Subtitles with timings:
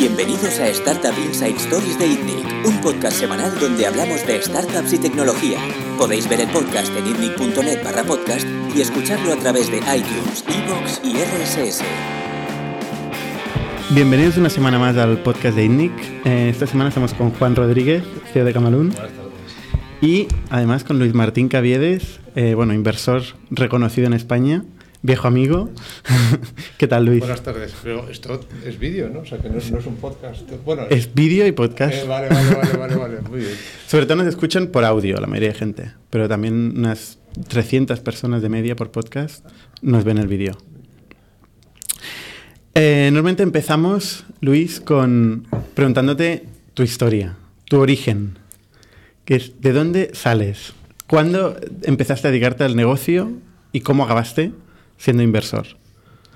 [0.00, 4.98] Bienvenidos a Startup Inside Stories de ITNIC, un podcast semanal donde hablamos de startups y
[4.98, 5.58] tecnología.
[5.98, 11.02] Podéis ver el podcast en itnic.net barra podcast y escucharlo a través de iTunes, Evox
[11.04, 11.82] y RSS.
[13.90, 15.92] Bienvenidos una semana más al podcast de ITNIC.
[16.24, 18.94] Eh, esta semana estamos con Juan Rodríguez, CEO de Camalún.
[20.00, 24.64] Y además con Luis Martín Caviedes, eh, bueno, inversor reconocido en España
[25.02, 25.70] viejo amigo.
[26.78, 27.20] ¿Qué tal, Luis?
[27.20, 27.74] Buenas tardes.
[27.82, 29.20] Pero esto es vídeo, ¿no?
[29.20, 30.42] O sea, que no es, no es un podcast.
[30.64, 31.94] Bueno, es vídeo y podcast.
[31.94, 33.52] Eh, vale, vale, vale, vale, vale, muy bien.
[33.86, 38.42] Sobre todo nos escuchan por audio la mayoría de gente, pero también unas 300 personas
[38.42, 39.46] de media por podcast
[39.82, 40.56] nos ven el vídeo.
[42.74, 46.44] Eh, normalmente empezamos, Luis, con preguntándote
[46.74, 48.38] tu historia, tu origen,
[49.24, 50.72] que es de dónde sales,
[51.08, 53.32] cuándo empezaste a dedicarte al negocio
[53.72, 54.52] y cómo acabaste
[55.00, 55.66] siendo inversor?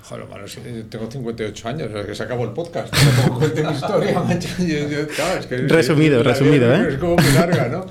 [0.03, 0.45] Joder, bueno,
[0.91, 2.93] tengo 58 años, sea, que se acabó el podcast.
[3.27, 4.49] No cuente mi historia, macho.
[5.15, 6.89] claro, es que, resumido, es, resumido, ¿eh?
[6.91, 7.87] Es como muy larga, ¿no?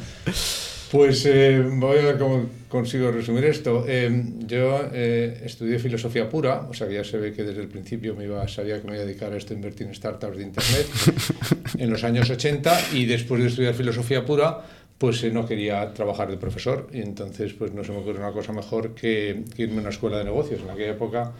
[0.92, 3.84] Pues eh, voy a ver cómo consigo resumir esto.
[3.88, 7.68] Eh, yo eh, estudié filosofía pura, o sea que ya se ve que desde el
[7.68, 10.44] principio me iba, sabía que me iba a dedicar a esto, invertir en startups de
[10.44, 10.88] Internet,
[11.80, 14.62] en los años 80, y después de estudiar filosofía pura,
[15.04, 18.54] pues no quería trabajar de profesor y entonces pues no se me ocurrió una cosa
[18.54, 20.62] mejor que, irme a una escuela de negocios.
[20.62, 21.34] En aquella época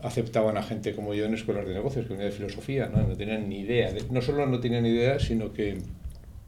[0.00, 3.02] aceptaban a gente como yo en escuelas de negocios, que venía de filosofía, ¿no?
[3.02, 3.92] no tenían ni idea.
[4.10, 5.78] no solo no tenían ni idea, sino que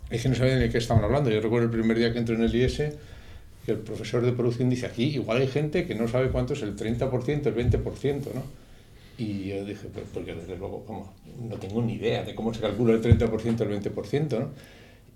[0.08, 1.30] es que no sabían de qué estaban hablando.
[1.30, 2.76] Yo recuerdo el primer día que entré en el IS
[3.66, 6.62] que el profesor de producción dice aquí, igual hay gente que no sabe cuánto es
[6.62, 8.42] el 30%, el 20%, ¿no?
[9.18, 11.12] Y yo dije, pues porque desde luego, ¿cómo?
[11.40, 14.50] no tengo ni idea de cómo se calcula el 30%, el 20%, ¿no?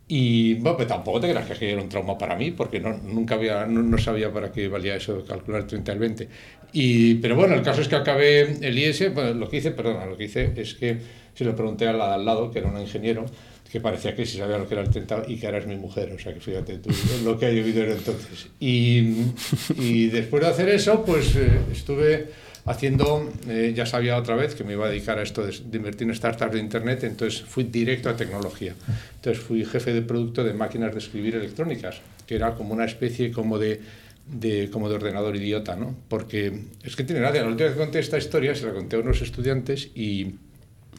[0.08, 3.34] Y bueno, pues tampoco te creas que era un trauma para mí, porque no, nunca
[3.34, 6.28] había, no, sabía para qué valía eso de calcular el 30 al 20.
[6.72, 10.06] Y, pero bueno, el caso es que acabé el IS, bueno, lo que hice, perdona,
[10.06, 10.98] lo que hice es que
[11.34, 13.26] se lo pregunté a la de al lado, que era un ingeniero,
[13.70, 15.76] que parecía que sí sabía lo que era el 30 y que ahora es mi
[15.76, 16.90] mujer, o sea que fíjate tú
[17.24, 18.48] lo que ha llovido entonces.
[18.60, 19.32] Y,
[19.76, 22.28] y después de hacer eso, pues eh, estuve
[22.66, 26.08] haciendo, eh, ya sabía otra vez que me iba a dedicar a esto de, invertir
[26.08, 28.74] en startups de Internet, entonces fui directo a tecnología.
[29.14, 33.30] Entonces fui jefe de producto de máquinas de escribir electrónicas, que era como una especie
[33.30, 33.80] como de,
[34.26, 35.94] de, como de ordenador idiota, ¿no?
[36.08, 38.96] Porque es que tiene gracia, la última vez que conté esta historia se la conté
[38.96, 40.34] a unos estudiantes y,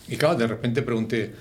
[0.07, 1.33] y claro, de repente pregunté,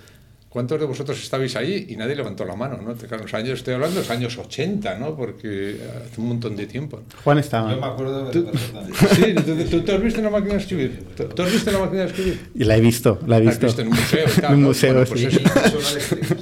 [0.56, 1.84] ¿Cuántos de vosotros estabais ahí?
[1.91, 2.94] Y nadie levantó la mano, ¿no?
[2.94, 5.15] Claro, los años, estoy hablando de los años 80, ¿no?
[5.15, 7.03] Porque hace un montón de tiempo.
[7.25, 7.75] Juan estaba.
[7.75, 8.50] Yo me acuerdo de ¿Tú,
[9.15, 9.34] Sí,
[9.71, 11.05] ¿tú, ¿tú, has visto una máquina de escribir?
[11.15, 12.41] ¿Tú, has visto la máquina de escribir?
[12.55, 13.67] Y la he visto, la he visto.
[13.67, 14.27] ¿La has visto en un museo?
[14.49, 15.41] en un museo, bueno, pues sí.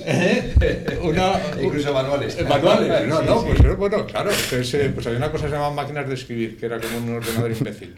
[0.06, 0.98] ¿Eh?
[1.02, 2.48] Una, Incluso manuales.
[2.48, 4.30] Manuales, no, no, pues bueno, claro.
[4.30, 7.16] Entonces, pues había una cosa que se llamaba máquinas de escribir, que era como un
[7.16, 7.92] ordenador imbécil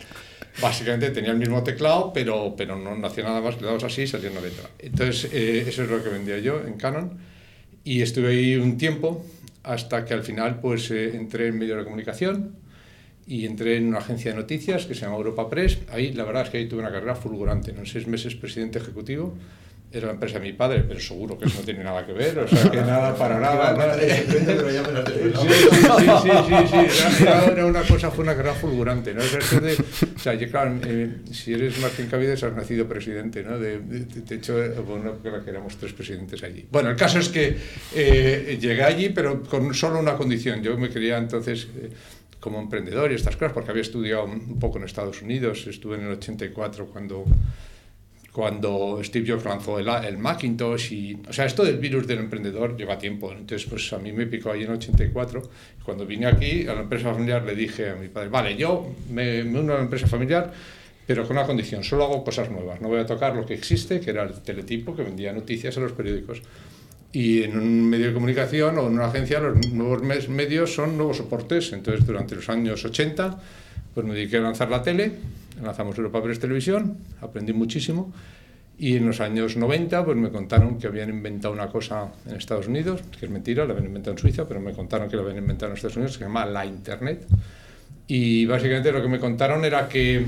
[0.60, 4.02] básicamente tenía el mismo teclado, pero, pero no, no hacía nada más, le dabas así
[4.02, 4.68] y salía una letra.
[4.78, 7.18] Entonces, eh, eso es lo que vendía yo en Canon.
[7.84, 9.24] Y estuve ahí un tiempo
[9.62, 12.56] hasta que al final pues eh, entré en medio de comunicación
[13.26, 15.78] y entré en una agencia de noticias que se llama Europa Press.
[15.90, 19.34] Ahí la verdad es que ahí tuve una carrera fulgurante, en seis meses presidente ejecutivo
[19.92, 22.38] era la empresa de mi padre, pero seguro que eso no tiene nada que ver,
[22.40, 23.72] o sea, que nada para nada.
[23.72, 23.96] nada.
[23.96, 24.28] Sí, sí,
[26.22, 26.30] sí,
[26.68, 29.22] sí, sí, Era, una cosa, fue una carrera fulgurante, ¿no?
[29.22, 33.58] O sea, yo, claro, eh, si eres Martín Cavides has nacido presidente, ¿no?
[33.58, 33.80] De,
[34.30, 34.54] hecho,
[34.86, 36.66] bueno, que éramos tres presidentes allí.
[36.70, 37.56] Bueno, el caso es que
[37.94, 40.62] eh, llegué allí, pero con solo una condición.
[40.62, 41.68] Yo me quería entonces...
[41.80, 41.90] Eh,
[42.38, 46.02] como emprendedor y estas cosas, porque había estudiado un poco en Estados Unidos, estuve en
[46.02, 47.24] el 84 cuando
[48.36, 52.76] cuando Steve Jobs lanzó el, el, Macintosh y, o sea, esto del virus del emprendedor
[52.76, 55.42] lleva tiempo, entonces pues a mí me picó ahí en 84,
[55.82, 59.42] cuando vine aquí a la empresa familiar le dije a mi padre, vale, yo me,
[59.42, 60.52] me uno a la empresa familiar,
[61.06, 64.00] pero con una condición, solo hago cosas nuevas, no voy a tocar lo que existe,
[64.00, 66.42] que era el teletipo que vendía noticias a los periódicos.
[67.14, 71.16] Y en un medio de comunicación o en una agencia los nuevos medios son nuevos
[71.16, 73.40] soportes, entonces durante los años 80
[73.94, 75.12] pues me dediqué a lanzar la tele,
[75.62, 78.12] lanzamos Europa Press Televisión, aprendí muchísimo
[78.78, 82.68] y en los años 90 pues me contaron que habían inventado una cosa en Estados
[82.68, 85.38] Unidos, que es mentira, la habían inventado en Suiza, pero me contaron que la habían
[85.38, 87.26] inventado en Estados Unidos, que se llama la Internet.
[88.06, 90.24] Y básicamente lo que me contaron era que,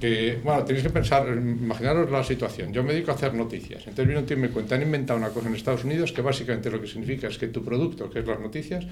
[0.00, 2.72] que, bueno, tenéis que pensar, imaginaros la situación.
[2.72, 3.80] Yo me dedico a hacer noticias.
[3.80, 6.22] Entonces viene un tío y me cuenta, han inventado una cosa en Estados Unidos que
[6.22, 8.86] básicamente lo que significa es que tu producto, que es las noticias,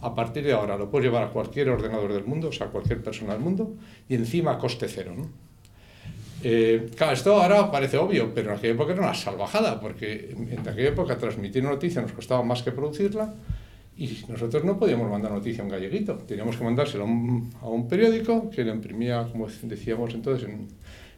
[0.00, 2.70] a partir de ahora lo puedes llevar a cualquier ordenador del mundo, o sea, a
[2.70, 3.74] cualquier persona del mundo,
[4.08, 5.12] y encima a coste cero.
[5.16, 5.28] ¿no?
[6.42, 10.60] Eh, claro, esto ahora parece obvio, pero en aquella época era una salvajada, porque en
[10.60, 13.34] aquella época transmitir una noticia nos costaba más que producirla,
[13.98, 18.50] Y nosotros no podíamos mandar noticia a un galleguito, teníamos que mandárselo a un, periódico
[18.50, 20.68] que lo imprimía, como decíamos entonces, en,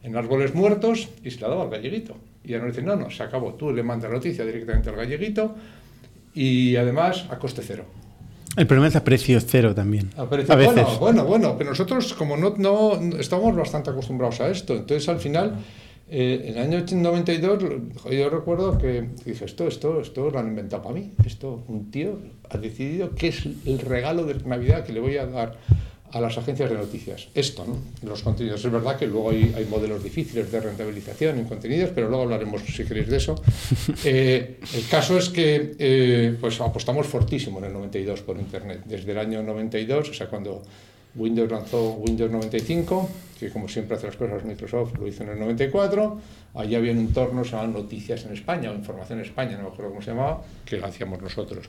[0.05, 2.15] en, árboles muertos y se la daba al galleguito.
[2.45, 4.97] Y ya nos dicen, no, no, se acabó, tú le mandas la noticia directamente al
[4.97, 5.57] galleguito
[6.35, 7.85] y además a coste cero.
[8.59, 10.11] El problema es a precio cero también.
[10.17, 10.75] A, precio, a veces.
[10.75, 15.19] Bueno, bueno, bueno, pero nosotros como no, no estamos bastante acostumbrados a esto, entonces al
[15.19, 15.55] final...
[16.11, 17.65] Eh, en el año 92,
[18.11, 21.13] yo recuerdo que dije, esto, esto, esto lo han inventado para mí.
[21.27, 22.19] Esto, un tío
[22.49, 25.59] ha decidido que es el regalo de Navidad que le voy a dar
[26.13, 27.29] a las agencias de noticias.
[27.35, 28.09] Esto, ¿no?
[28.09, 28.65] Los contenidos.
[28.65, 32.63] Es verdad que luego hay, hay modelos difíciles de rentabilización en contenidos, pero luego hablaremos,
[32.63, 33.35] si queréis, de eso.
[34.05, 38.83] Eh, el caso es que eh, pues apostamos fortísimo en el 92 por Internet.
[38.85, 40.63] Desde el año 92, o sea, cuando
[41.15, 43.09] Windows lanzó Windows 95,
[43.39, 46.21] que como siempre hace las cosas Microsoft, lo hizo en el 94.
[46.55, 49.69] Allí había un entorno, se llamaban Noticias en España o Información en España, no me
[49.69, 51.69] acuerdo cómo se llamaba, que lo hacíamos nosotros.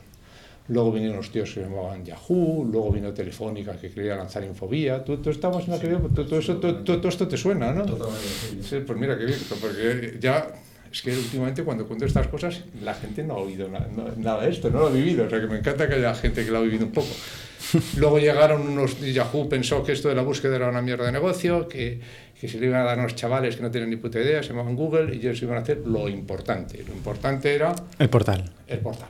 [0.69, 5.03] Luego vinieron los tíos que se llamaban Yahoo, luego vino Telefónica que quería lanzar Infobía.
[5.03, 7.85] Tú, tú estabas en aquel sí, todo, eso, todo, todo, esto te suena, ¿no?
[7.85, 8.61] Totalmente.
[8.61, 10.47] Sí, pues mira qué bien, porque ya
[10.91, 14.43] es que últimamente cuando cuento estas cosas la gente no ha oído nada, no, nada
[14.43, 16.51] de esto, no lo ha vivido, o sea que me encanta que haya gente que
[16.51, 17.09] lo ha vivido un poco.
[17.97, 21.67] Luego llegaron unos, Yahoo pensó que esto de la búsqueda era una mierda de negocio,
[21.67, 21.99] que,
[22.39, 24.43] que se le iban a dar a unos chavales que no tienen ni puta idea,
[24.43, 26.83] se llamaban Google, y ellos iban a hacer lo importante.
[26.87, 27.73] Lo importante era...
[27.97, 28.51] El portal.
[28.67, 29.09] El portal.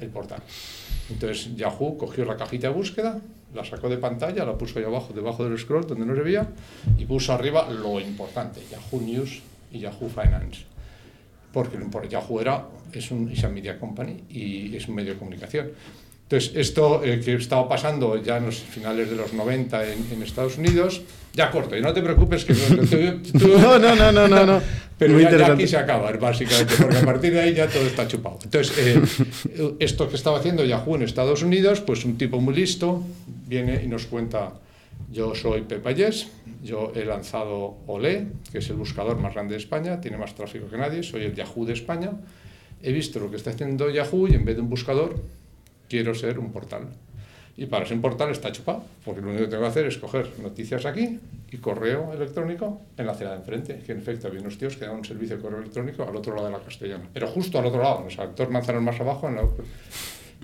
[0.00, 0.40] El portal.
[1.10, 3.20] Entonces Yahoo cogió la cajita de búsqueda,
[3.54, 6.46] la sacó de pantalla, la puso ahí abajo, debajo del scroll, donde no se veía,
[6.98, 10.64] y puso arriba lo importante, Yahoo News y Yahoo Finance.
[11.52, 11.78] Porque
[12.08, 15.70] Yahoo era, es un is a media company y es un medio de comunicación.
[16.28, 20.22] Entonces, esto eh, que estaba pasando ya en los finales de los 90 en, en
[20.24, 21.02] Estados Unidos,
[21.32, 22.52] ya corto, y no te preocupes que...
[22.52, 24.60] tú, tú, no, no, no, no, no, no.
[24.98, 28.08] Pero ya, ya, aquí se acaba, básicamente, porque a partir de ahí ya todo está
[28.08, 28.38] chupado.
[28.42, 33.04] Entonces, eh, esto que estaba haciendo Yahoo en Estados Unidos, pues un tipo muy listo
[33.46, 34.54] viene y nos cuenta,
[35.12, 36.28] yo soy Pepa Yes,
[36.64, 40.68] yo he lanzado Olé, que es el buscador más grande de España, tiene más tráfico
[40.68, 42.12] que nadie, soy el Yahoo de España,
[42.82, 45.20] he visto lo que está haciendo Yahoo y en vez de un buscador
[45.88, 46.88] quiero ser un portal.
[47.58, 49.96] Y para ser un portal está chupado, porque lo único que tengo que hacer es
[49.96, 51.18] coger noticias aquí
[51.50, 54.84] y correo electrónico en la acera de enfrente, que en efecto había unos tíos que
[54.84, 57.66] daban un servicio de correo electrónico al otro lado de la castellana, pero justo al
[57.66, 58.68] otro lado, o sea, dos más
[59.00, 59.28] abajo.
[59.28, 59.42] En la...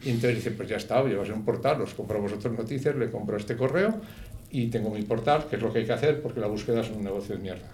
[0.04, 2.96] Y entonces dicen, pues ya está, yo voy a un portal, os compro vosotros noticias,
[2.96, 4.00] le compro este correo
[4.50, 6.90] y tengo mi portal, que es lo que hay que hacer, porque la búsqueda es
[6.90, 7.68] un negocio de mierda.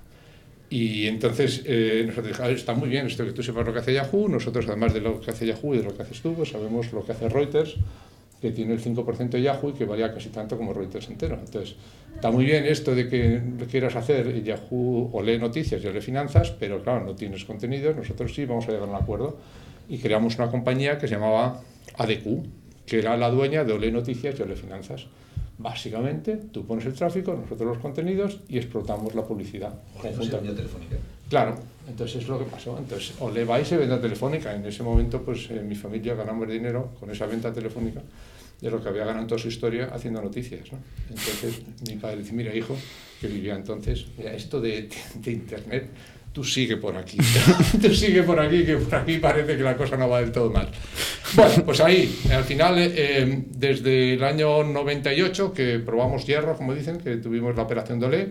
[0.71, 3.95] Y entonces eh, nosotros dijimos, está muy bien esto que tú sepas lo que hace
[3.95, 6.51] Yahoo, nosotros además de lo que hace Yahoo y de lo que haces tú, pues
[6.51, 7.77] sabemos lo que hace Reuters,
[8.41, 11.39] que tiene el 5% de Yahoo y que valía casi tanto como Reuters entero.
[11.43, 11.75] Entonces,
[12.15, 16.51] está muy bien esto de que quieras hacer Yahoo o lee noticias y lee finanzas,
[16.51, 19.39] pero claro, no tienes contenidos, nosotros sí vamos a llegar a un acuerdo
[19.89, 21.63] y creamos una compañía que se llamaba
[21.97, 22.45] ADQ,
[22.87, 25.07] que era la dueña de Ole Noticias y Ole Finanzas.
[25.59, 29.75] Básicamente, tú pones el tráfico, nosotros los contenidos y explotamos la publicidad.
[30.55, 30.97] telefónica.
[31.29, 31.57] Claro,
[31.89, 32.79] entonces es lo que pasó.
[32.79, 34.55] Entonces, Ole va y se vende a Telefónica.
[34.55, 38.03] En ese momento, pues en mi familia ganamos dinero con esa venta telefónica
[38.61, 40.73] de lo que había ganado en toda su historia haciendo noticias.
[40.73, 40.79] ¿no?
[41.09, 42.77] Entonces, mi padre dice, mira, hijo,
[43.21, 45.89] que vivía entonces, mira, esto de, de Internet,
[46.39, 47.17] tú sigue por aquí,
[47.83, 50.53] tú sigue por aquí, que por aquí parece que la cosa no va del todo
[50.53, 50.69] mal.
[51.35, 56.99] Bueno, pues ahí, al final, eh, desde el año 98, que probamos hierro, como dicen,
[56.99, 58.29] que tuvimos la operación de Olé,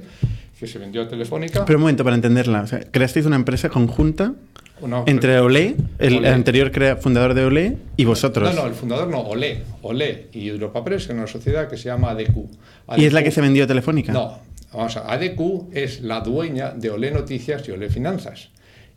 [0.57, 1.65] que se vendió a Telefónica.
[1.65, 4.36] Pero un momento, para entenderla, o sea, creasteis una empresa conjunta
[4.79, 6.29] Una- entre Olé, el Olé.
[6.29, 8.55] anterior crea- fundador de Olé, y vosotros.
[8.55, 11.89] No, no, el fundador no, Olé, Olé y Europa Press, en una sociedad que se
[11.89, 12.38] llama ADQ.
[12.96, 14.13] ¿Y es la ADQ que se vendió a Telefónica?
[14.13, 14.39] No,
[14.77, 18.50] vamos a ADQ es la dueña de Olé Noticias y Olé Finanzas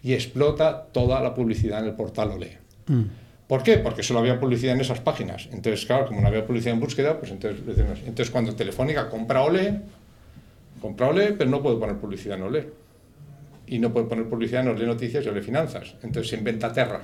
[0.03, 2.59] y explota toda la publicidad en el portal Olé.
[2.87, 3.03] Mm.
[3.47, 3.79] ¿Por qué?
[3.79, 5.49] Porque solo había publicidad en esas páginas.
[5.51, 7.63] Entonces, claro, como no había publicidad en búsqueda, pues entonces,
[8.07, 9.81] entonces cuando Telefónica compra Olé,
[10.81, 12.73] compra Olé, pero no puede poner publicidad en Olé.
[13.67, 15.95] Y no puede poner publicidad en Olé Noticias y Olé Finanzas.
[16.03, 17.01] Entonces se inventa Terra.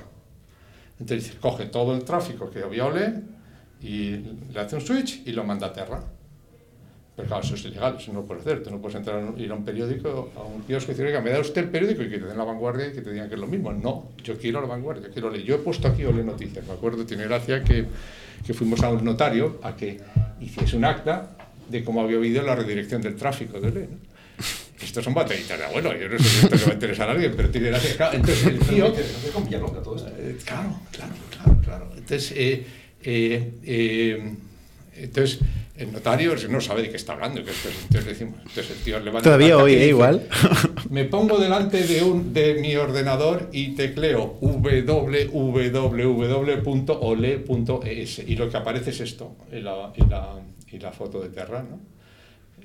[1.01, 3.15] Entonces coge todo el tráfico que había Olé
[3.81, 4.17] y
[4.53, 6.05] le hace un switch y lo manda a Terra.
[7.17, 8.63] Pero claro, eso es ilegal, eso no lo puedes hacer.
[8.63, 11.23] Tú no puedes entrar a ir a un periódico, a un kiosco y decir, oiga,
[11.23, 13.29] me da usted el periódico y que te den la vanguardia y que te digan
[13.29, 13.73] que es lo mismo.
[13.73, 15.45] No, yo quiero la vanguardia, quiero leer.
[15.45, 16.67] Yo he puesto aquí Olé Noticias.
[16.67, 17.87] Me acuerdo, tiene gracia que,
[18.47, 19.99] que fuimos a un notario a que
[20.41, 21.31] hiciese un acta
[21.71, 23.71] de cómo había habido la redirección del tráfico de.
[23.73, 23.97] ¿no?
[24.83, 27.13] Estos son batallitas de abuelo, yo no sé si esto le va a interesar a
[27.13, 27.97] alguien, pero tiene gracia.
[27.97, 28.87] Claro, entonces el tío...
[30.19, 31.91] Eh, Claro, claro, claro, claro.
[31.97, 32.67] Entonces, eh,
[33.03, 34.35] eh, eh,
[34.99, 35.41] Entonces,
[35.77, 37.45] el notario no sabe de qué está hablando.
[37.45, 39.77] Que esto es- entonces, decimos, entonces el tío levanta Todavía hoy, ¿eh?
[39.77, 40.27] dice, Igual.
[40.91, 44.39] Me pongo delante de, un, de mi ordenador y tecleo
[46.87, 50.35] www.ole.es y lo que aparece es esto, y la, y la,
[50.71, 51.79] y la foto de Terra, ¿no?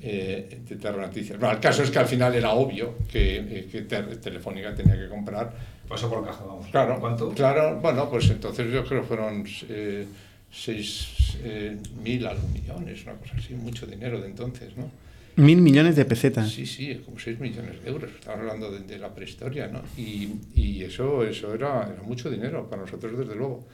[0.03, 1.37] Eh, de Terra Noticias.
[1.39, 4.97] Bueno, el caso es que al final era obvio que, eh, que Ter- Telefónica tenía
[4.97, 5.53] que comprar
[5.87, 6.67] Pasó por caja, vamos.
[6.71, 7.29] Claro, ¿Cuánto?
[7.31, 10.05] Claro, bueno, pues entonces yo creo que fueron eh,
[10.51, 14.91] seis eh, mil al millones, una cosa así, mucho dinero de entonces, ¿no?
[15.37, 16.51] Mil millones de pesetas.
[16.51, 19.81] Sí, sí, como 6 millones de euros, estamos hablando de, de la prehistoria, ¿no?
[19.97, 23.65] Y, y eso, eso era, era mucho dinero para nosotros, desde luego.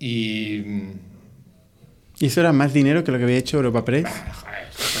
[0.00, 0.62] Y.
[2.22, 4.04] Y eso era más dinero que lo que había hecho Europa Press.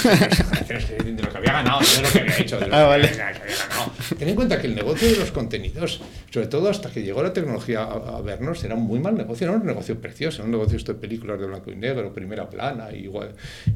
[0.02, 2.86] De lo que había ganado, no de lo que había hecho, de lo Ah, que,
[2.88, 3.08] vale.
[3.08, 3.92] había, que había ganado.
[4.18, 6.00] Ten en cuenta que el negocio de los contenidos,
[6.30, 9.46] sobre todo hasta que llegó la tecnología a, a vernos, era un muy mal negocio,
[9.46, 12.50] era un negocio precioso, era un negocio esto de películas de blanco y negro, primera
[12.50, 13.08] plana y,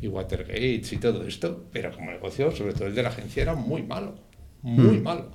[0.00, 3.54] y Watergates y todo esto, pero como negocio, sobre todo el de la agencia, era
[3.54, 4.16] muy malo,
[4.62, 5.02] muy Mm.
[5.04, 5.30] malo.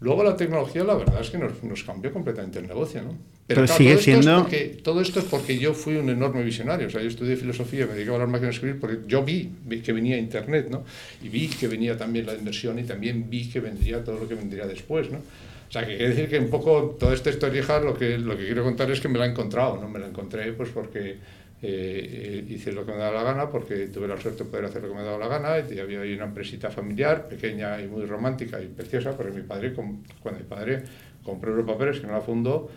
[0.00, 3.16] Luego la tecnología, la verdad es que nos, nos cambió completamente el negocio, ¿no?
[3.46, 6.42] Pero sigue todo esto es siendo- porque- todo esto es porque yo fui un enorme
[6.42, 6.88] visionario.
[6.88, 9.48] O sea, yo estudié filosofía, me dedicaba a las máquinas de escribir porque yo vi,
[9.64, 10.84] vi que venía Internet, ¿no?
[11.22, 14.34] Y vi que venía también la inversión y también vi que vendría todo lo que
[14.34, 15.18] vendría después, ¿no?
[15.18, 18.46] O sea, que quiere decir que un poco toda esta historia lo que, lo que
[18.46, 19.88] quiero contar es que me la he encontrado, ¿no?
[19.88, 21.16] Me la encontré pues porque
[21.62, 24.82] eh, hice lo que me daba la gana, porque tuve la suerte de poder hacer
[24.82, 28.04] lo que me daba la gana, y había ahí una empresita familiar, pequeña y muy
[28.04, 30.82] romántica y preciosa, porque mi padre, cuando mi padre
[31.24, 32.70] compró Europa Press, que no la fundó,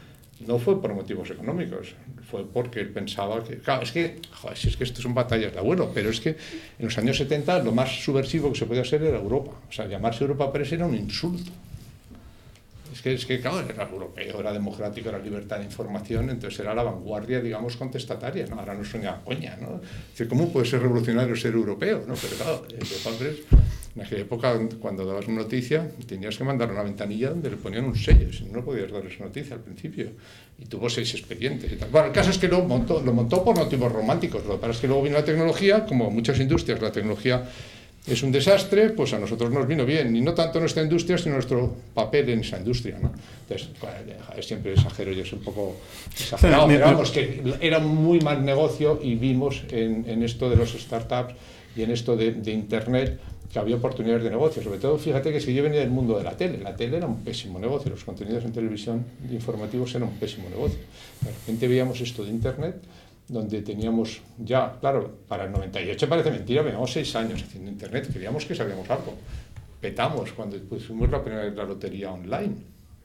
[0.47, 1.95] no fue por motivos económicos,
[2.29, 5.51] fue porque él pensaba que, claro, es que, joder, si es que esto son batallas
[5.53, 8.81] de abuelo, pero es que en los años 70 lo más subversivo que se podía
[8.81, 11.51] hacer era Europa, o sea, llamarse Europa Press era un insulto.
[12.91, 16.73] Es que, es que, claro, era europeo, era democrático, era libertad de información, entonces era
[16.73, 18.59] la vanguardia, digamos, contestataria, ¿no?
[18.59, 18.89] Ahora no es
[19.23, 19.75] coña, ¿no?
[19.75, 22.15] Es decir, ¿cómo puede ser revolucionario ser europeo, no?
[22.15, 23.37] Pero claro, Europa Press,
[23.99, 27.83] en aquella época, cuando dabas una noticia, tenías que mandar una ventanilla donde le ponían
[27.83, 30.11] un sello, si no, no podías dar esa noticia al principio.
[30.57, 31.89] Y tuvo seis expedientes y tal.
[31.89, 34.71] Bueno, el caso es que lo montó, lo montó por motivos románticos, lo que pasa
[34.71, 37.43] es que luego vino la tecnología, como muchas industrias, la tecnología
[38.07, 41.35] es un desastre, pues a nosotros nos vino bien, y no tanto nuestra industria, sino
[41.35, 42.97] nuestro papel en esa industria.
[42.99, 43.11] ¿no?
[43.41, 45.75] Entonces, bueno, siempre exagero, yo soy un poco
[46.09, 50.71] exagerado, pero vamos, que era muy mal negocio y vimos en, en esto de los
[50.71, 51.33] startups
[51.75, 53.19] y en esto de, de Internet
[53.51, 54.61] que había oportunidades de negocio.
[54.61, 57.07] Sobre todo, fíjate que si yo venía del mundo de la tele, la tele era
[57.07, 60.79] un pésimo negocio, los contenidos en televisión informativos eran un pésimo negocio.
[61.21, 62.75] De repente veíamos esto de Internet
[63.29, 68.45] donde teníamos ya, claro, para el 98 parece mentira, veníamos seis años haciendo internet, creíamos
[68.45, 69.13] que sabíamos algo.
[69.79, 72.55] Petamos cuando pusimos la primera la lotería online.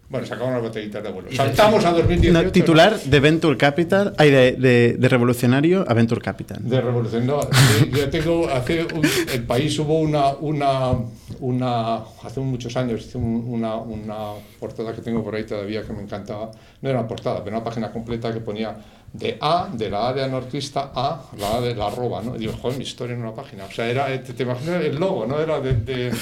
[0.08, 1.28] Bueno, sacamos las botellitas de vuelo.
[1.32, 2.42] Saltamos a 2018.
[2.44, 6.58] No, titular de Venture Capital, hay de, de- de revolucionario a Venture Capital.
[6.62, 6.80] De
[7.22, 7.42] no.
[7.42, 10.92] sí, Yo tengo, hace un- el país hubo una, una,
[11.40, 14.16] una, hace muchos años, hice una, una
[14.60, 16.50] portada que tengo por ahí todavía que me encantaba,
[16.82, 18.76] no era una portada, pero una página completa que ponía
[19.14, 22.34] de A, de la A de anarquista a la A de la arroba, ¿no?
[22.34, 23.64] Y digo, joder, mi historia en una página.
[23.64, 25.40] O sea, era, te, te imaginas el logo, ¿no?
[25.40, 26.12] Era de, de,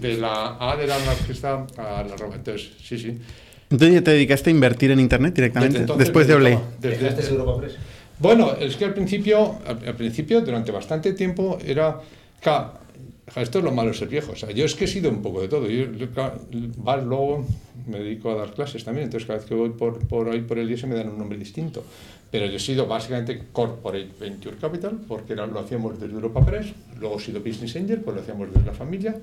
[0.00, 2.34] de la A de la anarquista a la arroba.
[2.34, 3.16] Entonces, sí, sí.
[3.70, 6.98] Entonces ya te dedicaste a invertir en Internet directamente, Desde entonces después de dedicaba- desde-
[7.04, 7.74] ¿Dejaste Europa Press?
[8.18, 12.00] bueno, es que al principio, al, al principio, durante bastante tiempo, era.
[12.40, 12.72] Claro,
[13.36, 14.32] esto es lo malo de ser viejo.
[14.32, 15.68] O sea, yo es que he sido un poco de todo.
[15.70, 16.40] Yo, yo, claro,
[17.06, 17.46] luego
[17.86, 19.04] me dedico a dar clases también.
[19.04, 21.38] Entonces, cada vez que voy por, por ahí por el IES me dan un nombre
[21.38, 21.84] distinto.
[22.32, 26.72] Pero yo he sido básicamente Corporate Venture Capital, porque lo hacíamos desde Europa Press.
[26.98, 29.14] Luego he sido Business Angel, pues lo hacíamos desde la familia.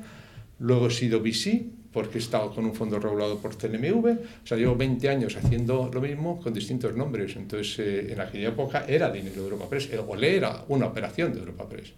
[0.59, 4.05] Luego he sido VC, porque he estado con un fondo regulado por CNMV.
[4.43, 7.35] O sea, llevo 20 años haciendo lo mismo con distintos nombres.
[7.35, 9.89] Entonces, eh, en aquella época era dinero de Europa Press.
[9.91, 11.91] El Olé era una operación de Europa Press.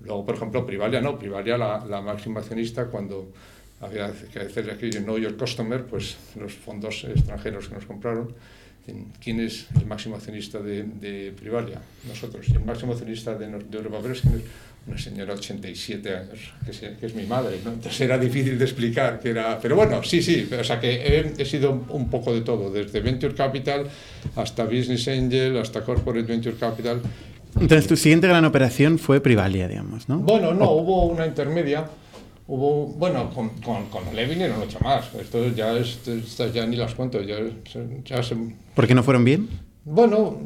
[0.00, 1.16] Luego, por ejemplo, Privalia no.
[1.16, 3.30] Privalia, la, la máxima accionista, cuando
[3.80, 8.34] había que hacer aquí Know Your Customer, pues los fondos extranjeros que nos compraron.
[9.22, 11.80] ¿Quién es el máximo accionista de, de Privalia?
[12.06, 12.48] Nosotros.
[12.48, 14.42] Y el máximo accionista de, de Europa Press, ¿quién es?
[14.88, 17.72] una señora de 87 años, que es, que es mi madre, ¿no?
[17.72, 19.58] Entonces era difícil de explicar que era...
[19.60, 23.00] Pero bueno, sí, sí, o sea que he, he sido un poco de todo, desde
[23.00, 23.86] Venture Capital
[24.36, 27.02] hasta Business Angel, hasta Corporate Venture Capital.
[27.54, 30.18] Entonces tu siguiente gran operación fue Privalia, digamos, ¿no?
[30.18, 31.86] Bueno, no, hubo una intermedia,
[32.48, 36.76] hubo, bueno, con, con, con Ole vinieron ocho más, esto ya, es, estas ya ni
[36.76, 37.36] las cuento, ya,
[38.04, 38.36] ya se,
[38.74, 39.48] ¿Por qué no fueron bien?
[39.84, 40.38] Bueno,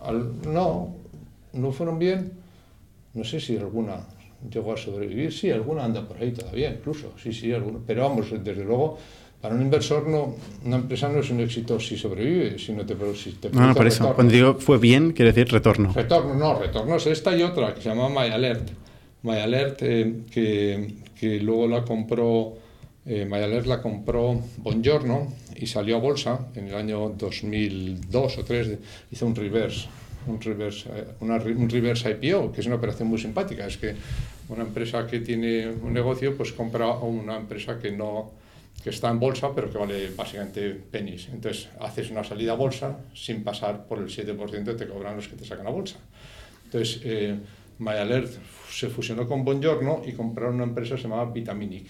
[0.00, 0.94] al- no,
[1.52, 2.32] no fueron bien.
[3.14, 4.00] No sé si alguna
[4.52, 5.32] llegó a sobrevivir.
[5.32, 7.12] Sí, alguna anda por ahí todavía, incluso.
[7.22, 7.78] Sí, sí, alguna.
[7.86, 8.98] Pero vamos, desde luego,
[9.40, 13.32] para un inversor no, una empresa no es un éxito si sobrevive, sino te, si
[13.32, 13.98] te No, no, por eso.
[14.00, 14.14] retorno.
[14.14, 15.92] Cuando digo fue bien, quiere decir retorno.
[15.94, 18.68] Retorno, no, retorno es esta y otra que se llama MyAlert.
[19.22, 22.54] MyAlert, eh, que, que luego la compró,
[23.04, 23.26] eh,
[23.64, 28.78] la compró Buongiorno y salió a bolsa en el año 2002 o 3,
[29.10, 29.88] hizo un reverse,
[30.26, 33.66] un reverse, eh, una un reverse IPO, que es una operación muy simpática.
[33.66, 33.94] Es que
[34.48, 38.32] una empresa que tiene un negocio, pues compra a una empresa que no
[38.82, 41.28] que está en bolsa, pero que vale básicamente pennies.
[41.32, 45.34] Entonces, haces una salida a bolsa sin pasar por el 7% te cobran los que
[45.34, 45.96] te sacan a bolsa.
[46.66, 47.34] Entonces, eh,
[47.78, 48.30] MyAlert
[48.70, 51.88] se fusionó con Buongiorno y compraron una empresa llamaba Vitaminic,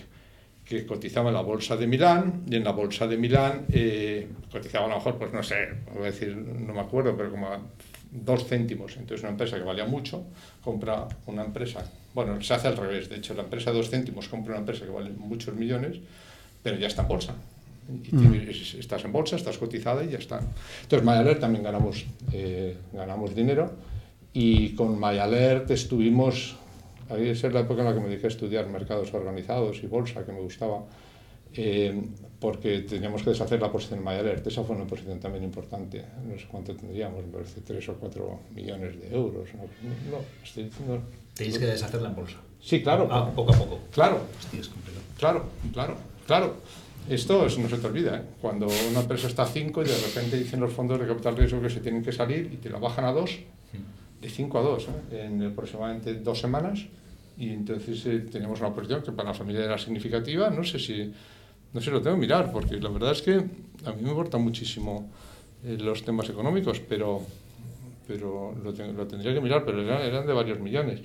[0.65, 4.87] que cotizaba en la bolsa de Milán y en la bolsa de Milán eh, cotizaba
[4.87, 7.61] a lo mejor, pues no sé, voy a decir, no me acuerdo, pero como a
[8.11, 8.97] dos céntimos.
[8.97, 10.25] Entonces, una empresa que valía mucho
[10.65, 14.29] compra una empresa, bueno, se hace al revés, de hecho, la empresa de dos céntimos
[14.29, 15.99] compra una empresa que vale muchos millones,
[16.63, 17.35] pero ya está en bolsa.
[17.89, 20.41] Y tienes- estás en bolsa, estás cotizada y ya está.
[20.83, 23.71] Entonces, MyAlert también ganamos, eh, ganamos dinero
[24.39, 26.57] y con MyAlert estuvimos,
[27.09, 30.33] ahí es la época en la que me a estudiar mercados organizados y bolsa, que
[30.33, 30.85] me gustaba,
[31.55, 32.03] eh,
[32.39, 34.47] porque teníamos que deshacer la posición en MyAlert.
[34.47, 38.41] Esa fue una posición también importante, no sé cuánto tendríamos, me parece 3 o 4
[38.55, 39.49] millones de euros.
[39.55, 39.63] No,
[40.11, 41.01] no, estoy diciendo...
[41.33, 42.37] Tenéis que deshacerla en bolsa.
[42.61, 43.09] Sí, claro.
[43.11, 43.79] Ah, poco a poco.
[43.91, 45.05] Claro, Hostia, es complicado.
[45.19, 46.57] Claro, claro, claro.
[47.09, 48.23] Esto es- no se te olvida, ¿eh?
[48.43, 51.63] cuando una empresa está a 5 y de repente dicen los fondos de capital riesgo
[51.63, 53.31] que se tienen que salir y te la bajan a 2,
[54.27, 56.81] de 5 a 2, en aproximadamente dos semanas.
[57.39, 60.51] Y entonces eh, tenemos una posición que para la familia era significativa.
[60.51, 61.13] No sé si
[61.73, 63.35] no sé, lo tengo que mirar, porque la verdad es que
[63.85, 65.11] a mí me importan muchísimo
[65.65, 67.21] eh, los temas económicos, pero,
[68.07, 71.01] pero lo, ten- lo tendría que mirar, pero eran, eran de varios millones.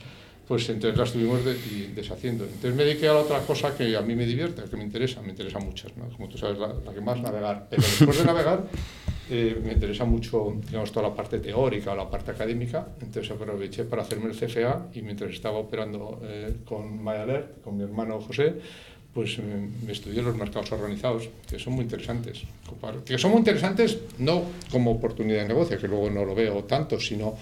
[0.48, 2.46] Pues entonces las estuvimos de- y deshaciendo.
[2.46, 5.22] Entonces me dediqué a la otra cosa que a mí me divierte, que me interesa,
[5.22, 6.08] me interesa muchas, ¿no?
[6.10, 7.68] como tú sabes, la, la que más navegar.
[7.70, 8.64] Pero después de navegar,
[9.34, 12.86] eh, me interesa mucho, digamos, toda la parte teórica o la parte académica.
[13.00, 17.84] Entonces aproveché para hacerme el CFA y mientras estaba operando eh, con MyAlert, con mi
[17.84, 18.56] hermano José,
[19.14, 19.42] pues eh,
[19.86, 22.44] me estudié los mercados organizados, que son muy interesantes.
[23.06, 27.00] Que son muy interesantes no como oportunidad de negocio, que luego no lo veo tanto,
[27.00, 27.36] sino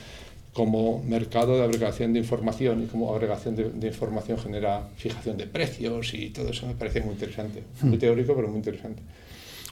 [0.53, 5.47] como mercado de agregación de información y como agregación de, de información genera fijación de
[5.47, 7.63] precios y todo eso me parece muy interesante.
[7.81, 9.01] Muy teórico, pero muy interesante.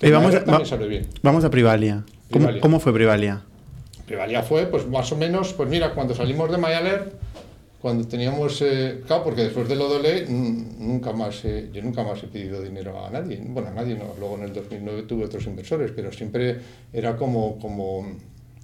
[0.02, 0.62] Y vamos, a, va-
[1.24, 2.04] vamos a Privalia.
[2.32, 2.62] ¿Cómo, Privalia.
[2.62, 3.42] cómo fue Privalia?
[4.06, 7.14] Privalia fue, pues más o menos, pues mira, cuando salimos de MyAlert,
[7.82, 12.24] cuando teníamos, eh, claro, porque después de lo mm, nunca más, eh, yo nunca más
[12.24, 15.46] he pedido dinero a nadie, bueno, a nadie no, luego en el 2009 tuve otros
[15.46, 16.58] inversores, pero siempre
[16.94, 18.18] era como, como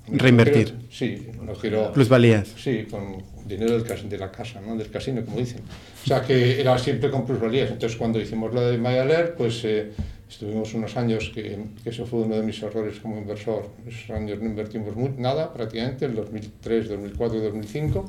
[0.08, 0.76] Reinvertir.
[0.91, 2.50] sí, no quiero, Plusvalías.
[2.58, 4.76] Sí, con dinero del de la casa, ¿no?
[4.76, 5.62] del casino, como dicen.
[6.04, 7.69] O sea, que era siempre con plusvalías.
[7.72, 9.91] Entonces, cuando hicimos lo de MyAlert, pues eh,
[10.34, 13.67] estuvimos unos años, que, que eso fue uno de mis errores como inversor.
[13.88, 18.06] Esos años no invertimos mu- nada, prácticamente, en 2003, 2004 y 2005.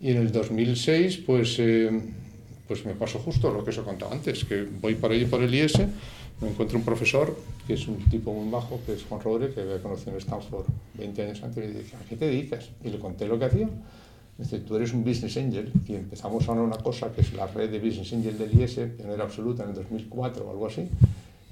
[0.00, 1.90] Y en el 2006, pues, eh,
[2.68, 5.42] pues me pasó justo lo que os he contado antes, que voy por ahí por
[5.42, 5.78] el IS,
[6.40, 7.34] me encuentro un profesor,
[7.66, 10.66] que es un tipo muy bajo, que es Juan Rodríguez, que había conocido en Stanford
[10.98, 12.68] 20 años antes, y le dije, ¿a qué te dedicas?
[12.84, 13.68] Y le conté lo que hacía.
[14.36, 17.70] Dice, tú eres un business angel, y empezamos ahora una cosa que es la red
[17.70, 20.86] de business angel del IS, pionera absoluta en el 2004 o algo así.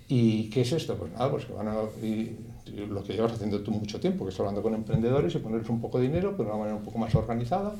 [0.09, 0.97] ¿Y qué es esto?
[0.97, 2.37] Pues nada, pues que van a, y-
[2.67, 5.69] y lo que llevas haciendo tú mucho tiempo, que es hablando con emprendedores y ponerles
[5.71, 7.75] un poco de dinero, pero de una manera un poco más organizada.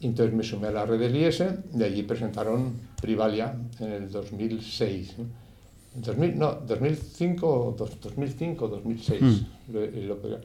[0.00, 1.42] Y entonces me sumé a la red del IS,
[1.72, 5.14] de allí presentaron Privalia en el 2006.
[5.18, 5.24] ¿no?
[5.96, 9.20] En 2000, no, 2005, o dos- 2005, 2006.
[9.72, 10.36] lo- lo pegué.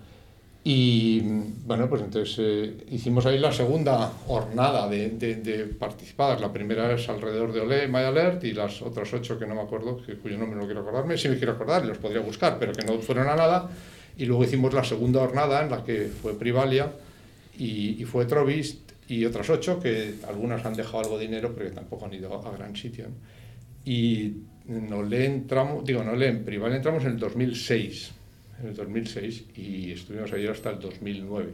[0.68, 1.22] Y
[1.64, 6.42] bueno, pues entonces eh, hicimos ahí la segunda jornada de, de, de participadas.
[6.42, 10.04] La primera es alrededor de Olé, MyAlert y las otras ocho que no me acuerdo,
[10.04, 12.84] que, cuyo nombre no quiero acordarme, sí me quiero acordar, los podría buscar, pero que
[12.84, 13.70] no fueron a nada.
[14.18, 16.92] Y luego hicimos la segunda jornada en la que fue Privalia
[17.60, 21.70] y, y fue Trovist y otras ocho que algunas han dejado algo de dinero, pero
[21.70, 23.06] que tampoco han ido a gran sitio.
[23.10, 23.16] ¿no?
[23.86, 28.12] Y no le entramos, digo, no le en Privalia entramos en el 2006,
[28.62, 31.50] en el 2006 y estuvimos ahí hasta el 2009,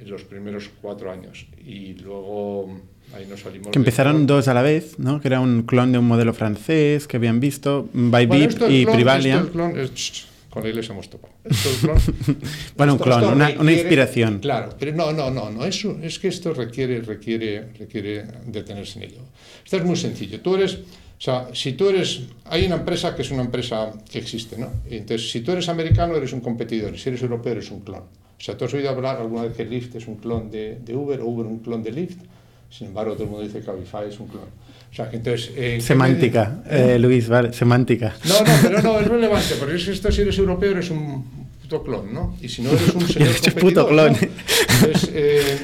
[0.00, 1.46] en los primeros cuatro años.
[1.66, 2.80] Y luego
[3.14, 3.68] ahí nos salimos.
[3.70, 5.20] Que empezaron de- dos a la vez, ¿no?
[5.20, 8.28] Que era un clon de un modelo francés que habían visto, Bybit
[8.58, 9.34] Bueno, y clon, Privalia.
[9.36, 11.32] esto es clon, es- ch, con la iglesia hemos topado.
[11.44, 11.96] Esto es clon.
[12.76, 14.38] Bueno, un Esto- clon, esto una- una requiere- inspiración.
[14.40, 15.64] Claro, pero no, no, no, no.
[15.64, 19.20] Es, un- es que esto requiere, requiere, requiere detenerse en ello.
[19.64, 20.40] Esto es muy sencillo.
[20.40, 20.78] Tú eres,
[21.20, 24.70] o sea, si tú eres, hay una empresa que es una empresa que existe, ¿no?
[24.88, 26.98] Entonces, si tú eres americano, eres un competidor.
[26.98, 28.00] Si eres europeo, eres un clon.
[28.00, 30.96] O sea, tú has oído hablar alguna vez que Lyft es un clon de, de
[30.96, 32.22] Uber o Uber un clon de Lyft.
[32.70, 34.44] Sin embargo, todo el mundo dice que Cabify es un clon.
[34.90, 35.50] O sea, que entonces...
[35.56, 38.16] eh, ¿qué Semántica, eh, Luis, vale, semántica.
[38.24, 41.22] No, no, pero no, es relevante, porque es que esto si eres europeo eres un
[41.60, 42.38] puto clon, ¿no?
[42.40, 44.12] Y si no eres un señor eres un competidor, puto clon.
[44.12, 44.18] ¿no?
[44.86, 45.58] Entonces, eh,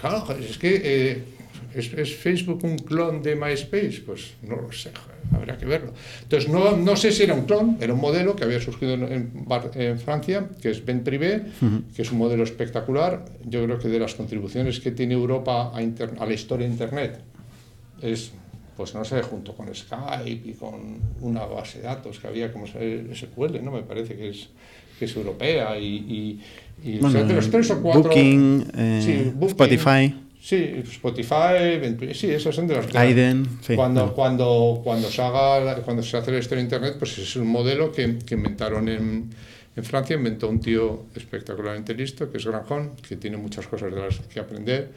[0.00, 1.35] claro, es que
[1.76, 4.02] ¿es, es Facebook un clon de MySpace?
[4.04, 4.90] Pues no lo sé,
[5.32, 5.92] habrá que verlo.
[6.22, 9.02] Entonces, no, no sé si era un clon, era un modelo que había surgido en,
[9.12, 11.42] en Bar- en Francia, que es Ben Privé,
[11.94, 13.24] que es un modelo espectacular.
[13.44, 16.72] Yo creo que de las contribuciones que tiene Europa a, inter- a la historia de
[16.72, 17.20] Internet,
[18.02, 18.32] es,
[18.76, 22.66] pues no sé, junto con Skype y con una base de datos que había como
[22.66, 23.70] SQL, ¿no?
[23.72, 24.48] Me parece que es,
[24.98, 26.40] que es europea y, y,
[26.90, 28.02] y, o Bueno, sea, de los tres o cuatro...
[28.02, 30.14] Booking, eh, Sí, Booking, Spotify,
[30.46, 32.96] Sí, Spotify, sí, esos son de que...
[32.96, 33.74] Aiden, sí.
[33.74, 37.48] Cuando, cuando, cuando, se haga, cuando se hace la historia de Internet, pues es un
[37.48, 39.28] modelo que, que inventaron en,
[39.74, 44.00] en Francia, inventó un tío espectacularmente listo, que es Granjon, que tiene muchas cosas de
[44.00, 44.92] las que aprender,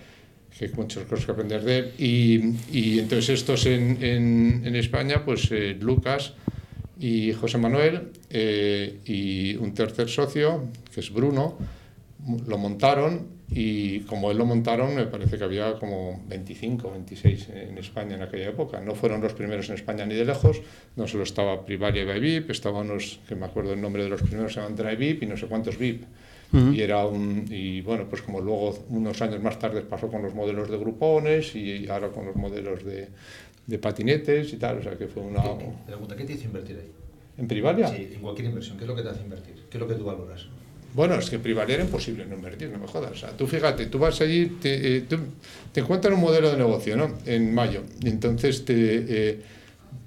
[0.55, 1.91] que hay muchas cosas que aprender de él.
[1.97, 6.33] Y, y entonces estos en, en, en España, pues eh, Lucas
[6.99, 11.57] y José Manuel eh, y un tercer socio, que es Bruno,
[12.47, 17.77] lo montaron y como él lo montaron, me parece que había como 25, 26 en
[17.77, 18.79] España en aquella época.
[18.81, 20.61] No fueron los primeros en España ni de lejos,
[20.95, 24.21] no solo estaba Privalia y Bybip, estaban unos, que me acuerdo el nombre de los
[24.21, 26.03] primeros, se llaman DriveVip y no sé cuántos VIP.
[26.73, 30.33] Y era un, y bueno, pues como luego unos años más tarde pasó con los
[30.33, 33.07] modelos de grupones y ahora con los modelos de,
[33.67, 35.41] de patinetes y tal, o sea que fue una...
[35.43, 36.91] ¿Qué- qué- pregunta, ¿qué te hizo invertir ahí?
[37.37, 37.87] ¿En Privalia?
[37.87, 39.55] Sí, en cualquier inversión, ¿qué es lo que te hace invertir?
[39.69, 40.47] ¿Qué es lo que tú valoras?
[40.93, 43.11] Bueno, es que en Privalia era imposible no invertir, no me jodas.
[43.11, 45.03] O sea, tú fíjate, tú vas allí, te, eh,
[45.75, 47.17] encuentran un modelo de negocio, ¿no?
[47.25, 47.83] En mayo.
[48.01, 48.73] Y entonces te,
[49.29, 49.39] eh,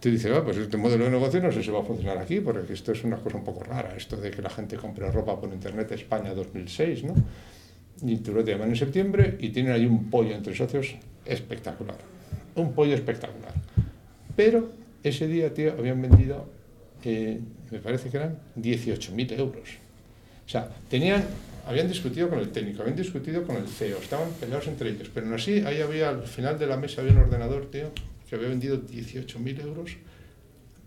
[0.00, 2.40] te dice, "Ah, pues este modelo de negocio no sé si va a funcionar aquí,
[2.40, 5.40] porque esto es una cosa un poco rara, esto de que la gente compre ropa
[5.40, 7.14] por internet España 2006, ¿no?
[8.04, 11.98] Y tú lo te llaman en septiembre y tienen ahí un pollo entre socios espectacular.
[12.56, 13.54] Un pollo espectacular.
[14.34, 14.72] Pero
[15.04, 16.46] ese día, tío, habían vendido,
[17.04, 17.38] eh,
[17.70, 19.68] me parece que eran 18.000 euros.
[20.52, 21.24] Sea, tenían,
[21.66, 25.24] habían discutido con el técnico, habían discutido con el CEO, estaban peleados entre ellos, pero
[25.24, 27.90] aún así, ahí había, al final de la mesa había un ordenador, tío,
[28.28, 29.92] que había vendido 18.000 euros,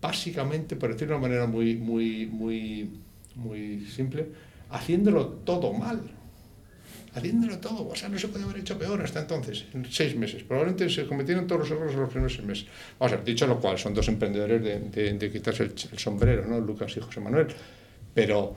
[0.00, 2.90] básicamente, por decirlo de una manera muy, muy, muy,
[3.34, 4.28] muy simple,
[4.70, 6.00] haciéndolo todo mal.
[7.16, 10.44] Haciéndolo todo, o sea, no se podía haber hecho peor hasta entonces, en seis meses.
[10.44, 12.66] Probablemente se cometieron todos los errores en los primeros seis meses.
[13.00, 16.60] Vamos a ver, dicho lo cual, son dos emprendedores de, quitarse el, el sombrero, ¿no?
[16.60, 17.48] Lucas y José Manuel.
[18.14, 18.54] Pero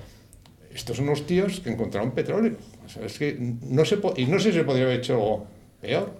[0.73, 2.55] estos son unos tíos que encontraron petróleo.
[2.85, 5.45] O sea, es que no se po- y no sé si se podría haber hecho
[5.81, 6.11] peor.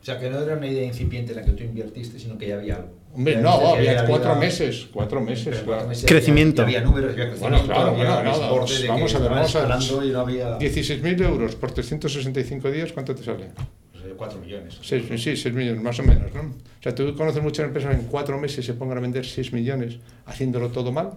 [0.00, 2.48] O sea, que no era una idea incipiente en la que tú invertiste, sino que
[2.48, 2.96] ya había algo.
[3.14, 5.44] Hombre, Ya no, que había cuatro habido- meses, cuatro meses.
[5.46, 5.88] Pero cuatro claro.
[5.88, 6.62] meses Crecimiento.
[6.62, 9.20] Había, había números, había crecimiento, Bueno, claro, había bueno, nada, pues de vamos que a
[9.20, 10.12] ver, vamos a ver.
[10.12, 13.46] no había 16.000 euros por 365 días, ¿cuánto te sale?
[13.92, 14.78] pues, eh, 4 millones.
[14.82, 16.42] Seis, sí, 6 millones, más o menos, ¿no?
[16.42, 19.52] O sea, tú conoces muchas empresas que en cuatro meses se pongan a vender 6
[19.52, 21.10] millones haciéndolo todo mal.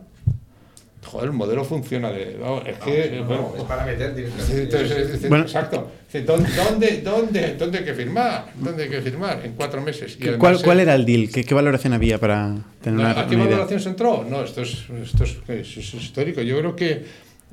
[1.03, 2.37] Joder, el modelo funciona de...
[2.67, 5.27] es que, No, no, bueno, es para meter directamente.
[5.27, 5.43] Bueno.
[5.45, 5.91] exacto.
[6.25, 8.51] ¿Dónde, dónde, dónde, dónde hay que firmar?
[8.55, 9.41] ¿Dónde hay que firmar?
[9.43, 10.13] En cuatro meses.
[10.15, 11.29] Y ¿Qué- además, ¿Cuál, cuál era el deal?
[11.31, 13.53] ¿Qué, qué valoración había para tener una, ¿A qué una idea?
[13.55, 14.23] valoración se entró?
[14.29, 16.41] No, esto es, esto es, es- es histórico.
[16.43, 17.03] Yo creo que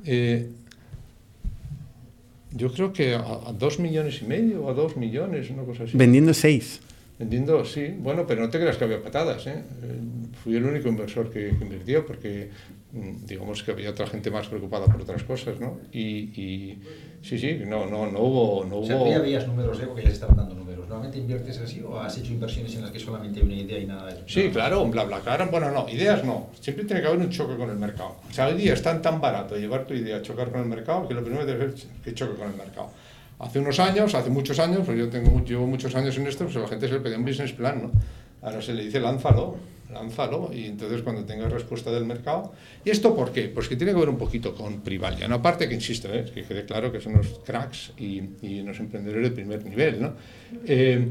[0.05, 0.47] eh,
[2.51, 5.83] yo creo que a, a dos millones y medio o a dos millones, una cosa
[5.83, 5.97] así.
[5.97, 6.81] Vendiendo seis.
[7.17, 7.93] Vendiendo, sí.
[7.97, 9.45] Bueno, pero no te creas que había patadas.
[9.47, 9.55] ¿eh?
[9.83, 9.99] Eh,
[10.43, 12.49] Fui el único inversor que, que invirtió porque
[12.91, 15.79] digamos que había otra gente más preocupada por otras cosas, ¿no?
[15.91, 16.79] Y, y
[17.21, 18.65] sí, sí, no, no, no hubo...
[18.65, 19.85] No O sea, hubo veías números, ¿eh?
[19.85, 20.87] porque ya se estaban dando números.
[20.87, 23.85] ¿Normalmente inviertes así o has hecho inversiones en las que solamente hay una idea y
[23.85, 24.23] nada de eso?
[24.25, 25.51] Sí, claro, un BlaBlaCar.
[25.51, 26.49] Bueno, no, ideas no.
[26.59, 28.15] Siempre tiene que haber un choque con el mercado.
[28.27, 30.67] O sea, hoy día es tan, tan barato llevar tu idea a chocar con el
[30.67, 32.89] mercado que lo primero que debe ser que choque con el mercado.
[33.37, 36.57] Hace unos años, hace muchos años, pues yo tengo, llevo muchos años en esto, pues
[36.57, 37.91] a la gente se le pedía un business plan, ¿no?
[38.41, 39.55] Ahora se le dice lánzalo,
[39.91, 42.53] lánzalo, y entonces cuando tengas respuesta del mercado.
[42.85, 43.49] ¿Y esto por qué?
[43.49, 45.27] Pues que tiene que ver un poquito con Privalia.
[45.27, 46.25] No, aparte que insisto, ¿eh?
[46.33, 50.13] que quede claro que son unos cracks y, y unos emprendedores de primer nivel, ¿no?
[50.65, 51.07] Eh,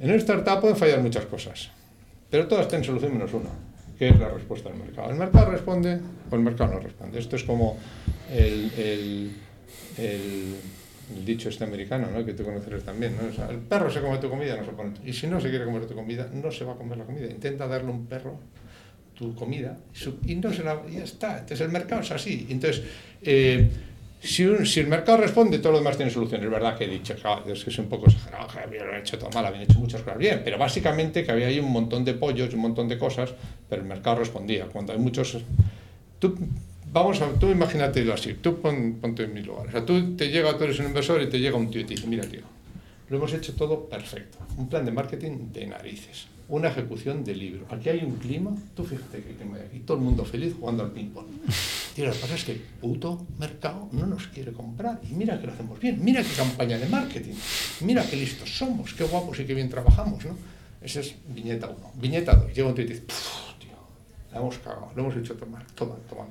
[0.00, 1.70] en una startup pueden fallar muchas cosas,
[2.30, 3.50] pero todas tienen solución menos una,
[3.98, 5.10] que es la respuesta del mercado.
[5.10, 7.18] El mercado responde o el mercado no responde.
[7.18, 7.76] Esto es como
[8.30, 9.32] el,
[11.16, 12.24] el dicho este americano, ¿no?
[12.24, 13.14] que tú conocerás también.
[13.48, 14.92] el perro se come tu comida, no se pone.
[15.04, 17.26] Y si no se quiere comer tu comida, no se va a comer la comida.
[17.26, 18.38] Intenta darle un perro
[19.14, 19.76] tu comida
[20.26, 21.40] y, ya está.
[21.40, 22.46] Entonces el mercado es así.
[22.50, 22.82] Entonces.
[23.22, 23.68] eh,
[24.20, 26.42] si, si el mercado responde, todo lo demás tiene solución.
[26.42, 29.46] Es verdad que he dicho, es que es un poco exagerado, que hecho todo mal,
[29.46, 32.60] habían hecho muchas cosas bien, pero básicamente que había ahí un montón de pollos, un
[32.60, 33.32] montón de cosas,
[33.68, 34.66] pero el mercado respondía.
[34.66, 35.38] Cuando hay muchos...
[36.18, 36.36] Tú,
[36.92, 39.68] vamos a, tú imagínatelo así, tú pon- ponte en mi lugar.
[39.68, 41.84] O sea, tú te llega, tú eres un inversor y te llega un tío y
[41.84, 42.40] te dice, mira tío,
[43.08, 44.38] lo hemos hecho todo perfecto.
[44.56, 46.26] Un plan de marketing de narices.
[46.50, 47.66] Una ejecución de libro.
[47.70, 50.82] Aquí hay un clima, tú fíjate que clima hay aquí, todo el mundo feliz jugando
[50.82, 51.26] al ping-pong.
[51.94, 54.98] Tío, lo que pasa es que el puto mercado no nos quiere comprar.
[55.10, 57.34] Y mira que lo hacemos bien, mira qué campaña de marketing,
[57.80, 60.36] mira qué listos somos, qué guapos y qué bien trabajamos, ¿no?
[60.80, 61.76] Esa es viñeta 1.
[61.96, 63.02] Viñeta 2, llega un tío y dice,
[63.58, 63.76] tío,
[64.32, 66.24] la hemos cagado, lo hemos hecho tomar, toma, toma.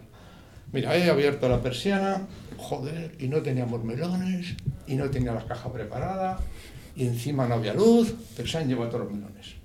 [0.74, 2.28] Mira, he abierto la persiana,
[2.58, 6.40] joder, y no teníamos melones, y no tenía la caja preparada,
[6.96, 9.56] y encima no había luz, pero se han llevado todos los melones.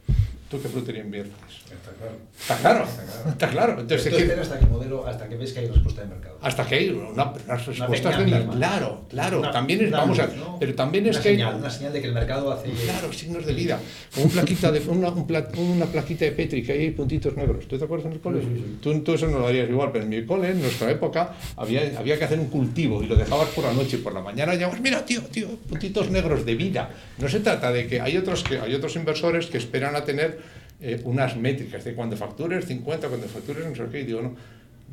[0.49, 1.62] ¿Tú qué frutería inviertes?
[1.83, 2.14] Está claro.
[2.38, 2.85] Está claro,
[3.31, 3.73] está claro.
[3.81, 6.09] Entonces, Entonces, es que- hasta que el modelo, hasta que ves que hay respuesta de
[6.09, 6.38] mercado.
[6.42, 8.53] hasta que hay una, unas respuestas de mínima.
[8.55, 9.38] Claro, claro.
[9.40, 12.07] Una- también es, vamos a, pero también es que hay- señal, una señal de que
[12.09, 13.79] el mercado hace Claro, signos de vida.
[14.16, 17.66] Un plaquita de, una, un pla- una plaquita de Petri que hay puntitos negros.
[17.68, 18.40] ¿Tú te acuerdas en el cole?
[18.40, 18.79] Sí, sí, sí.
[18.83, 21.92] Tú, tú eso no lo harías igual, pero en mi cole, en nuestra época, había,
[21.99, 24.55] había que hacer un cultivo y lo dejabas por la noche y por la mañana
[24.55, 26.90] llamabas, mira, tío, tío, puntitos negros de vida.
[27.18, 30.62] No se trata de que hay otros, que, hay otros inversores que esperan a tener
[30.83, 34.01] eh, unas métricas de cuando factures 50, cuando factures no sé qué.
[34.01, 34.35] Y digo, no,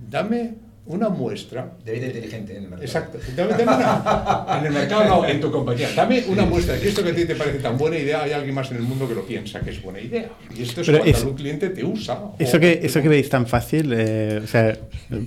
[0.09, 0.53] dame
[0.89, 2.83] una muestra de vida inteligente en el mercado.
[2.83, 3.17] Exacto.
[3.35, 5.89] Dame, dame una, en el mercado no, en tu compañía.
[5.95, 8.31] Dame una muestra de que esto que a ti te parece tan buena idea, hay
[8.31, 10.29] alguien más en el mundo que lo piensa que es buena idea.
[10.57, 12.15] Y esto es Pero cuando es- un cliente te usa.
[12.15, 14.77] o- Eso que, eso que veis tan fácil, eh, o sea,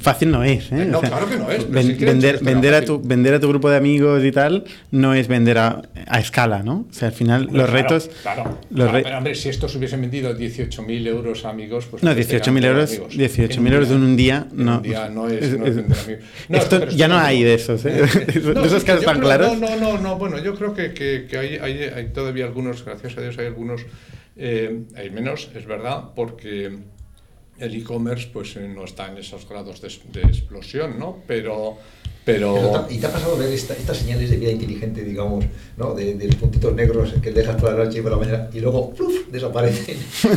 [0.01, 0.71] fácil no es.
[0.73, 0.85] ¿eh?
[0.85, 3.41] No, O sea, claro que no es, ven- si vender, vender, a tu, vender a
[3.41, 6.87] tu grupo de amigos y tal no es vender a, a escala, ¿no?
[6.91, 8.11] O sea, al final los Claro, retos...
[8.23, 8.59] Claro.
[8.71, 12.03] los Claro, re- pero, hombre, si estos se hubiesen vendido 18.000 euros a amigos, pues.
[12.03, 13.15] No, entonces 18.000 eran euros, amigos.
[13.17, 14.77] 18.000 euros de un día, En no.
[14.79, 16.17] Un día no es, Es- no.
[16.49, 17.91] No, esto ya no hay de esos, ¿eh?
[18.27, 19.59] de esos casos tan claros.
[19.59, 22.85] No, no, no, no, bueno, yo creo que, que, que hay, hay, hay todavía algunos,
[22.85, 23.83] gracias a Dios hay algunos,
[24.37, 26.79] eh, hay menos, es verdad, porque
[27.59, 29.89] el e-commerce pues eh, no está en esos grados de,
[30.21, 31.23] de explosión, ¿no?
[31.27, 31.79] Pero,
[32.25, 35.45] pero, te- ¿Y te ha pasado ver esta- estas señales de vida inteligente, digamos,
[35.77, 35.95] ¿no?
[35.95, 38.61] de, de los puntitos negros que dejas por la noche y por la mañana y
[38.61, 39.27] luego ¡pluf!
[39.31, 39.97] desaparecen?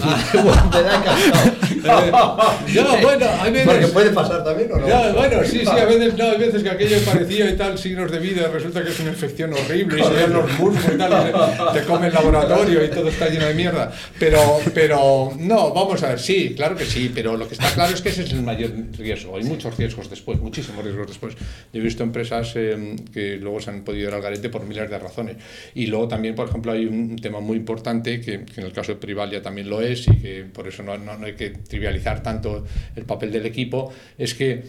[1.75, 2.55] Encantado.
[2.73, 4.87] Ya, bueno, hay veces- Porque puede pasar también, ¿o no?
[4.87, 8.11] Ya, bueno, sí, sí, a veces, no, hay veces que aquello parecía y tal, signos
[8.11, 11.11] de vida, resulta que es una infección horrible y se ven los musgos y tal,
[11.13, 11.31] y
[11.73, 13.91] se- te come el laboratorio y todo está lleno de mierda.
[14.19, 17.93] Pero, pero, no, vamos a ver, sí, claro que sí, pero lo que está claro
[17.93, 19.37] es que ese es el mayor riesgo.
[19.37, 21.35] Hay muchos riesgos después, muchísimos riesgos después.
[21.75, 24.89] Yo he visto empresas eh, que luego se han podido ir al garete por miles
[24.89, 25.35] de razones.
[25.73, 28.93] Y luego también, por ejemplo, hay un tema muy importante que, que en el caso
[28.93, 32.23] de Privalia también lo es y que por eso no, no, no hay que trivializar
[32.23, 32.63] tanto
[32.95, 34.63] el papel del equipo, es que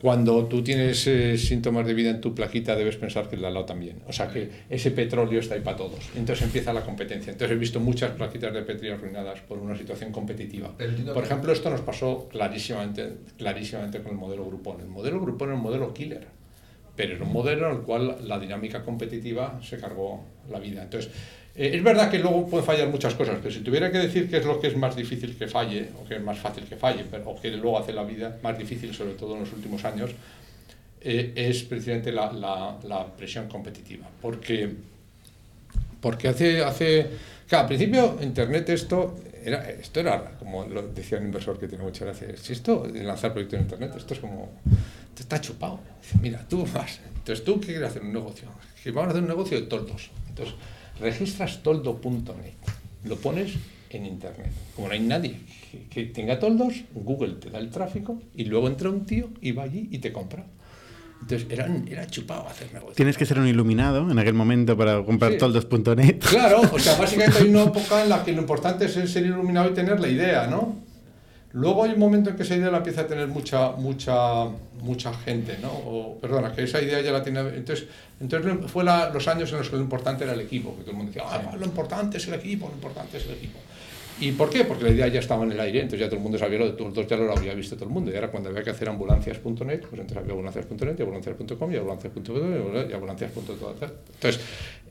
[0.00, 3.48] cuando tú tienes eh, síntomas de vida en tu plaquita, debes pensar que el de
[3.48, 4.02] al lado también.
[4.06, 6.10] O sea, que ese petróleo está ahí para todos.
[6.14, 7.32] Entonces empieza la competencia.
[7.32, 10.72] Entonces he visto muchas plaquitas de Petri arruinadas por una situación competitiva.
[11.12, 14.80] Por ejemplo, esto nos pasó clarísimamente, clarísimamente con el modelo Groupon.
[14.80, 16.26] El modelo Groupon era un modelo killer,
[16.96, 20.82] pero era un modelo en el cual la dinámica competitiva se cargó la vida.
[20.82, 21.10] Entonces,
[21.54, 24.38] eh, es verdad que luego pueden fallar muchas cosas, pero si tuviera que decir qué
[24.38, 27.04] es lo que es más difícil que falle, o que es más fácil que falle,
[27.24, 30.10] o que luego hace la vida más difícil, sobre todo en los últimos años,
[31.00, 34.06] eh, es precisamente la, la- presión competitiva.
[34.20, 34.70] Porque,
[36.00, 37.06] porque hace, hace...
[37.48, 42.04] Claro, al principio Internet esto era, esto era, como decía un inversor que tiene mucha
[42.04, 44.50] gracia, si esto lanzar proyectos en Internet, esto es como,
[45.16, 45.80] te está chupado.
[46.20, 48.48] Mira, tú vas, entonces tú qué quieres hacer un negocio,
[48.84, 50.10] que vamos a hacer un negocio de toldos.
[50.28, 50.54] Entonces,
[51.00, 52.52] registras toldo.net,
[53.04, 53.54] lo pones
[53.90, 54.50] en Internet.
[54.74, 55.40] Como no hay nadie
[55.72, 59.52] que, que tenga toldos, Google te da el tráfico y luego entra un tío y
[59.52, 60.44] va allí y te compra.
[61.22, 62.94] Entonces, era, era chupado hacer negocio.
[62.94, 65.38] Tienes que ser un iluminado en aquel momento para comprar Sí.
[65.38, 66.18] toldos.net.
[66.18, 69.70] Claro, o sea, básicamente hay una época en la que lo importante es ser iluminado
[69.70, 70.84] y tener la idea, ¿no?
[71.56, 74.44] Luego hay un momento en que esa idea la empieza a tener mucha, mucha,
[74.82, 75.70] mucha gente, ¿no?
[75.72, 77.40] O, perdona, que esa idea ya la tiene...
[77.40, 77.86] Entonces,
[78.20, 80.90] entonces fue la- los años en los que lo importante era el equipo, que todo
[80.90, 83.58] el mundo decía, ah, lo importante es el equipo, lo importante es el equipo.
[84.18, 84.64] ¿Y por qué?
[84.64, 86.66] Porque la idea ya estaba en el aire, entonces ya todo el mundo sabía lo
[86.66, 88.10] de todos dos, ya lo había visto todo el mundo.
[88.10, 92.88] Y ahora cuando había que hacer ambulancias.net, pues entonces había ambulancias.net y ambulancias.com y ambulancias.com
[92.88, 93.74] y ambulancias.com.
[94.14, 94.40] Entonces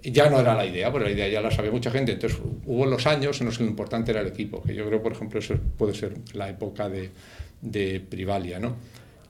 [0.04, 2.12] ya no era la idea, pero la idea ya la sabía mucha gente.
[2.12, 5.02] Entonces hubo los años en los que lo importante era el equipo, que yo creo,
[5.02, 7.10] por ejemplo, eso puede ser la época de,
[7.62, 8.76] de Privalia, ¿no?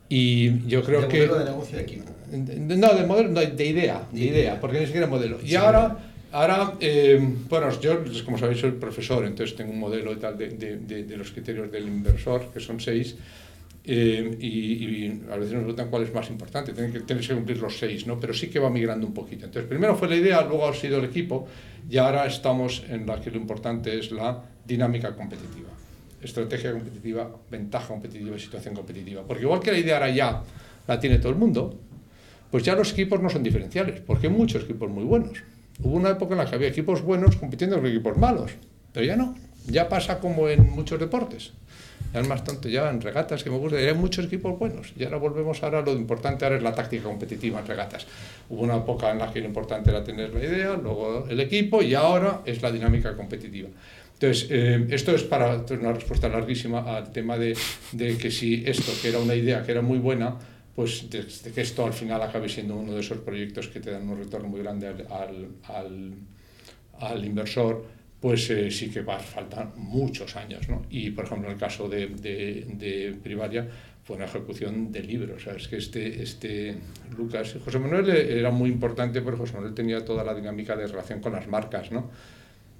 [0.09, 1.17] Y yo creo De que...
[1.19, 2.11] modelo de negocio de equipo.
[2.31, 4.59] No, de modelo, no, de idea, de De idea, idea.
[4.61, 5.39] porque ni siquiera modelo.
[5.41, 5.55] Y Sí.
[5.55, 5.97] ahora,
[6.35, 7.17] ahora eh,
[7.49, 11.31] bueno, yo, pues, como sabéis, soy profesor, entonces tengo un modelo y tal de, los
[11.31, 13.15] criterios del inversor, que son seis,
[13.85, 18.05] eh, y, a veces nos preguntan cuál es más importante, tienes que cumplir los seis,
[18.05, 18.19] ¿no?
[18.19, 19.45] Pero sí que va migrando un poquito.
[19.45, 21.47] Entonces, primero fue la idea, luego ha sido el equipo,
[21.89, 25.69] y ahora estamos en la que lo importante es la dinámica competitiva.
[26.21, 29.23] Estrategia competitiva, ventaja competitiva y situación competitiva.
[29.25, 30.43] Porque igual que la idea ahora ya
[30.85, 31.79] la tiene todo el mundo,
[32.51, 35.54] pues ya los equipos no son diferenciales, porque hay muchos equipos muy buenos.
[35.81, 38.51] Hubo una época en la que había equipos buenos compitiendo con equipos malos,
[38.93, 39.35] pero ya no.
[39.67, 41.53] Ya pasa como en muchos deportes.
[42.13, 44.93] Ya es más tonto, ya en regatas que me gusta, ya hay muchos equipos buenos.
[44.97, 48.05] Y ahora volvemos ahora, lo importante ahora es la táctica competitiva en regatas.
[48.49, 51.81] Hubo una época en la que lo importante era tener la idea, luego el equipo
[51.81, 53.69] y ahora es la dinámica competitiva.
[54.13, 57.57] Entonces, eh, esto es para una respuesta larguísima al tema de,
[57.91, 60.35] de, que si esto, que era una idea que era muy buena,
[60.75, 63.91] pues de, de, que esto al final acabe siendo uno de esos proyectos que te
[63.91, 66.13] dan un retorno muy grande al, al,
[66.99, 67.85] al, inversor,
[68.19, 70.67] pues eh, sí que va a faltar muchos años.
[70.67, 70.85] ¿no?
[70.89, 73.67] Y, por ejemplo, en el caso de, de, Privaria,
[74.03, 75.47] fue una ejecución de libros.
[75.47, 76.75] O es que este, este
[77.17, 81.21] Lucas, José Manuel era muy importante porque José Manuel tenía toda la dinámica de relación
[81.21, 82.11] con las marcas, ¿no?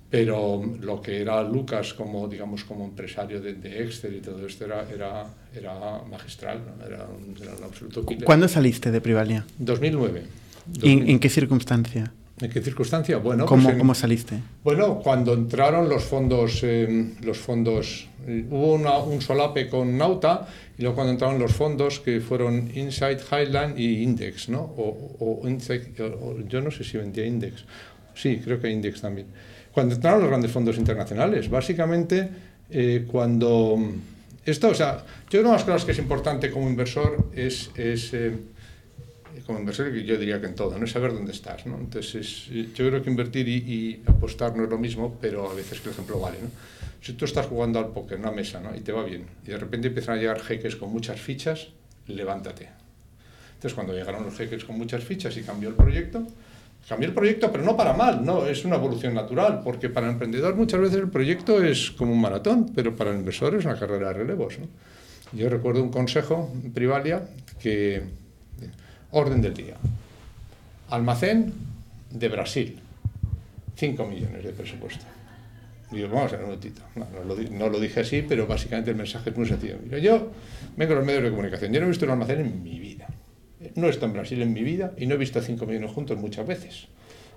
[0.09, 4.65] Pero lo que era Lucas como, digamos, como empresario de, de Excel y todo esto
[4.65, 6.85] era, era, era magistral, ¿no?
[6.85, 8.23] era, un, era, un, absoluto killer.
[8.23, 9.45] ¿Cuándo saliste de Privalia?
[9.57, 10.23] 2009.
[10.67, 10.91] 2000.
[10.91, 12.11] ¿En, ¿En, qué circunstancia?
[12.39, 13.17] ¿En qué circunstancia?
[13.17, 14.39] Bueno, ¿Cómo, pues en, ¿cómo saliste?
[14.63, 20.47] Bueno, cuando entraron los fondos, eh, los fondos eh, hubo una, un solape con Nauta
[20.77, 24.59] y luego cuando entraron los fondos que fueron Insight, Highland y Index, ¿no?
[24.61, 27.63] O, o Insight, o, yo no sé si vendía Index,
[28.15, 29.27] sí, creo que Index también.
[29.75, 32.29] Cuando entraron los grandes fondos internacionales, básicamente
[32.69, 33.77] eh, cuando
[34.45, 38.13] esto, o sea, yo una de las cosas que es importante como inversor es, es
[38.13, 38.31] eh,
[39.45, 41.65] como inversor, yo diría que en todo, no es saber dónde estás.
[41.65, 41.75] ¿no?
[41.77, 45.53] Entonces, es, yo creo que invertir y, y, apostar no es lo mismo, pero a
[45.53, 46.37] veces que el ejemplo vale.
[46.41, 46.47] ¿no?
[47.01, 48.73] Si tú estás jugando al póker una mesa ¿no?
[48.73, 51.67] y te va bien, y de repente empiezan a llegar jeques con muchas fichas,
[52.07, 52.69] levántate.
[53.55, 56.25] Entonces, cuando llegaron los jeques con muchas fichas y cambió el proyecto,
[56.87, 60.13] cambió el proyecto, pero no para mal, no, es una evolución natural, porque para el
[60.13, 63.77] emprendedor muchas veces el proyecto es como un maratón, pero para el inversor es una
[63.77, 64.57] carrera de relevos.
[65.31, 67.23] Yo recuerdo un consejo en Privalia
[67.59, 68.03] que
[69.11, 69.75] Orden del día.
[70.89, 71.53] Almacén
[72.11, 72.79] de Brasil.
[73.75, 75.05] 5 millones de presupuesto.
[75.91, 76.81] Y digo, vamos a ver un momentito.
[76.95, 79.77] No, lo, dije así, pero básicamente el mensaje es muy sencillo.
[79.97, 80.31] Yo
[80.75, 81.71] vengo de los medios de comunicación.
[81.71, 83.07] Yo no he visto un almacén en mi vida.
[83.75, 86.17] No he estado en Brasil en mi vida y no he visto 5 millones juntos
[86.17, 86.87] muchas veces.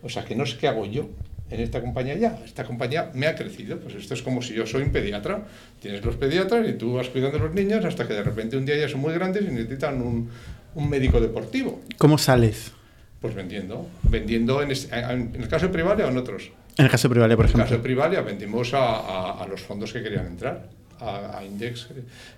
[0.03, 1.09] O sea que no sé qué hago yo
[1.51, 2.39] en esta compañía ya.
[2.45, 3.79] Esta compañía me ha crecido.
[3.79, 5.47] Pues esto es como si yo soy un pediatra.
[5.81, 8.67] Tienes los pediatras y tú vas cuidando a los niños hasta que de repente un
[8.67, 10.29] día ya son muy grandes y necesitan un,
[10.75, 11.81] un médico deportivo.
[11.97, 12.73] ¿Cómo sales?
[13.21, 13.89] Pues vendiendo.
[14.03, 16.51] Vendiendo en, este, en, el caso de Privalia o en otros.
[16.77, 17.63] En el caso de Privalia, por ejemplo.
[17.63, 20.69] En el caso de Privalia vendimos a, a, a los fondos que querían entrar,
[21.01, 21.89] a, a, Index.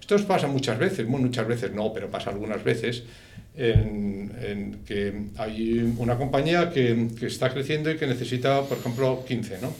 [0.00, 3.04] Esto pasa muchas veces, muchas veces no, pero pasa algunas veces,
[3.56, 9.24] en, en que hay una compañía que, que, está creciendo y que necesita, por ejemplo,
[9.26, 9.72] 15, ¿no?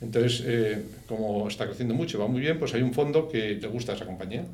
[0.00, 3.68] Entonces, eh, como está creciendo mucho, va muy bien, pues hay un fondo que le
[3.68, 4.44] gusta a esa compañía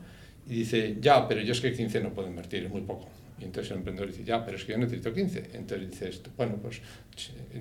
[0.49, 3.09] y dice, ya, pero yo es que 15 no puedo invertir, es muy poco.
[3.39, 5.51] Y entonces el emprendedor dice, ya, pero es que yo necesito 15.
[5.55, 6.81] Entonces dice esto, bueno, pues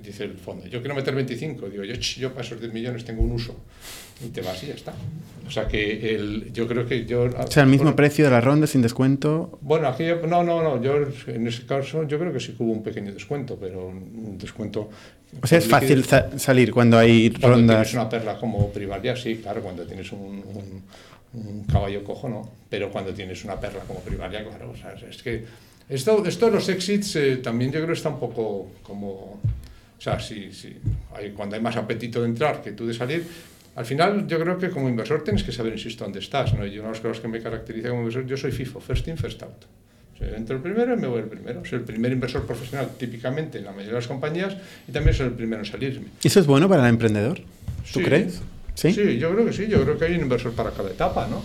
[0.02, 1.68] dice el fondo, yo quiero meter 25.
[1.68, 3.60] Digo, yo, yo para esos 10 millones tengo un uso.
[4.22, 4.92] Y te vas y ya está.
[5.46, 7.24] O sea que el, yo creo que yo...
[7.24, 9.58] O sea, el mismo bueno, precio de la ronda sin descuento.
[9.60, 10.80] Bueno, aquí yo, no, no, no.
[10.82, 10.96] Yo
[11.26, 14.88] en ese caso yo creo que sí que hubo un pequeño descuento, pero un descuento...
[15.42, 17.76] O sea, es fácil sa salir cuando hay cuando rondas...
[17.88, 20.82] tienes una perla como Privalia, sí, claro, cuando tienes un, un,
[21.34, 22.48] un caballo cojo, no.
[22.70, 25.44] Pero cuando tienes una perla como Privalia, claro, o sea, es que
[25.88, 29.40] esto, esto de los exits eh, también yo creo que está un poco como...
[29.96, 30.76] O sea, sí, sí,
[31.14, 33.26] hay, cuando hay más apetito de entrar que tú de salir,
[33.76, 36.54] al final yo creo que como inversor tienes que saber, insisto, dónde estás.
[36.54, 36.64] ¿no?
[36.66, 39.16] Y una de las cosas que me caracteriza como inversor, yo soy FIFO, first in,
[39.16, 39.64] first out.
[40.14, 41.64] O sea, entro el primero y me voy el primero.
[41.64, 44.56] Soy el primer inversor profesional típicamente en la mayoría de las compañías
[44.86, 46.06] y también soy el primero en salirme.
[46.22, 47.38] ¿Eso es bueno para el emprendedor?
[47.92, 48.40] ¿Tú sí, crees?
[48.74, 48.92] ¿Sí?
[48.92, 49.66] sí, yo creo que sí.
[49.68, 51.42] Yo creo que hay un inversor para cada etapa, ¿no?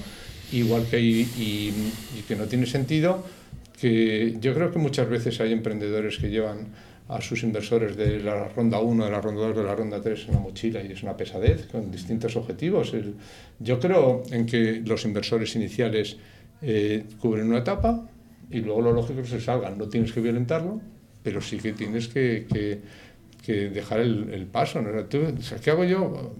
[0.52, 1.74] Igual que hay, y,
[2.20, 3.26] y que no tiene sentido
[3.80, 6.68] que yo creo que muchas veces hay emprendedores que llevan
[7.10, 10.26] a sus inversores de la ronda 1, de la ronda 2, de la ronda 3
[10.28, 12.93] en la mochila y es una pesadez con distintos objetivos.
[13.58, 16.17] Yo creo en que los inversores iniciales
[16.62, 18.08] eh, cubren una etapa
[18.52, 19.76] y luego lo lógico es que se salgan.
[19.80, 20.82] No tienes que violentarlo,
[21.24, 22.45] pero sí que tienes que,
[23.48, 24.80] dejar el, paso.
[24.80, 25.04] ¿no?
[25.06, 26.36] ¿Tú, o sea, ¿Qué hago yo?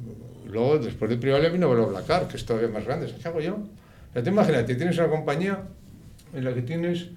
[0.46, 3.12] Luego, después de Privalia vino Blacar, que es todavía más grande.
[3.20, 3.56] ¿Qué hago yo?
[3.56, 5.64] O sea, te imagínate, tienes una compañía
[6.32, 7.08] en la que tienes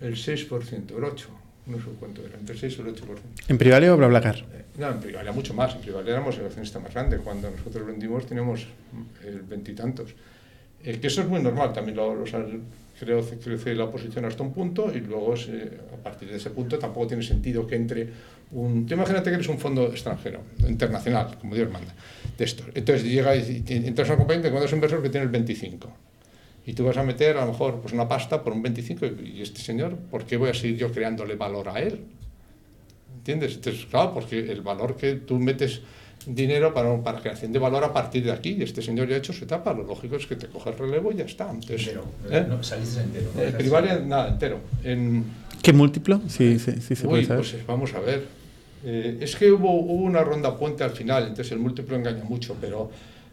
[0.00, 3.18] el 6%, el 8%, no sé cuánto era, entre el 6 y el 8%.
[3.48, 4.36] ¿En Privalia o BlaBlaCar?
[4.36, 7.86] Eh, no, en Privalia mucho más, en Privalia éramos el accionista más grande, cuando nosotros
[7.86, 8.66] vendimos teníamos
[9.24, 10.14] el veintitantos.
[10.84, 12.24] Eh, que eso es muy normal, también lo, lo,
[12.98, 16.50] creo que crece la oposición hasta un punto y luego se, a partir de ese
[16.50, 18.08] punto tampoco tiene sentido que entre
[18.50, 18.86] un...
[18.86, 21.94] Tú imagínate que eres un fondo extranjero, internacional, como Dios manda,
[22.36, 22.66] de estos.
[22.74, 25.24] Entonces llega y, y entras a una compañía y te encuentras un inversor que tiene
[25.26, 25.92] el 25
[26.66, 29.42] y tú vas a meter a lo mejor pues una pasta por un 25 y
[29.42, 32.00] este señor, ¿por qué voy a seguir yo creándole valor a él?
[33.18, 33.54] ¿Entiendes?
[33.54, 35.80] Entonces, claro, porque el valor que tú metes
[36.26, 39.18] dinero para, para creación de valor a partir de aquí, y este señor ya ha
[39.18, 41.50] hecho su etapa, lo lógico es que te coge el relevo y ya está.
[41.50, 42.04] Entonces, Entero.
[42.30, 42.46] ¿eh?
[42.48, 43.30] No, saliste entero.
[43.34, 43.42] ¿no?
[43.42, 44.60] Eh, Privalia, nada, entero.
[44.84, 45.24] En,
[45.62, 46.20] ¿Qué múltiplo?
[46.28, 47.42] Sí, sí, sí se puede Uy, saber.
[47.42, 48.24] pues eh, vamos a ver.
[48.84, 52.56] Eh, es que hubo, hubo una ronda puente al final, entonces el múltiplo engaña mucho,
[52.60, 52.90] pero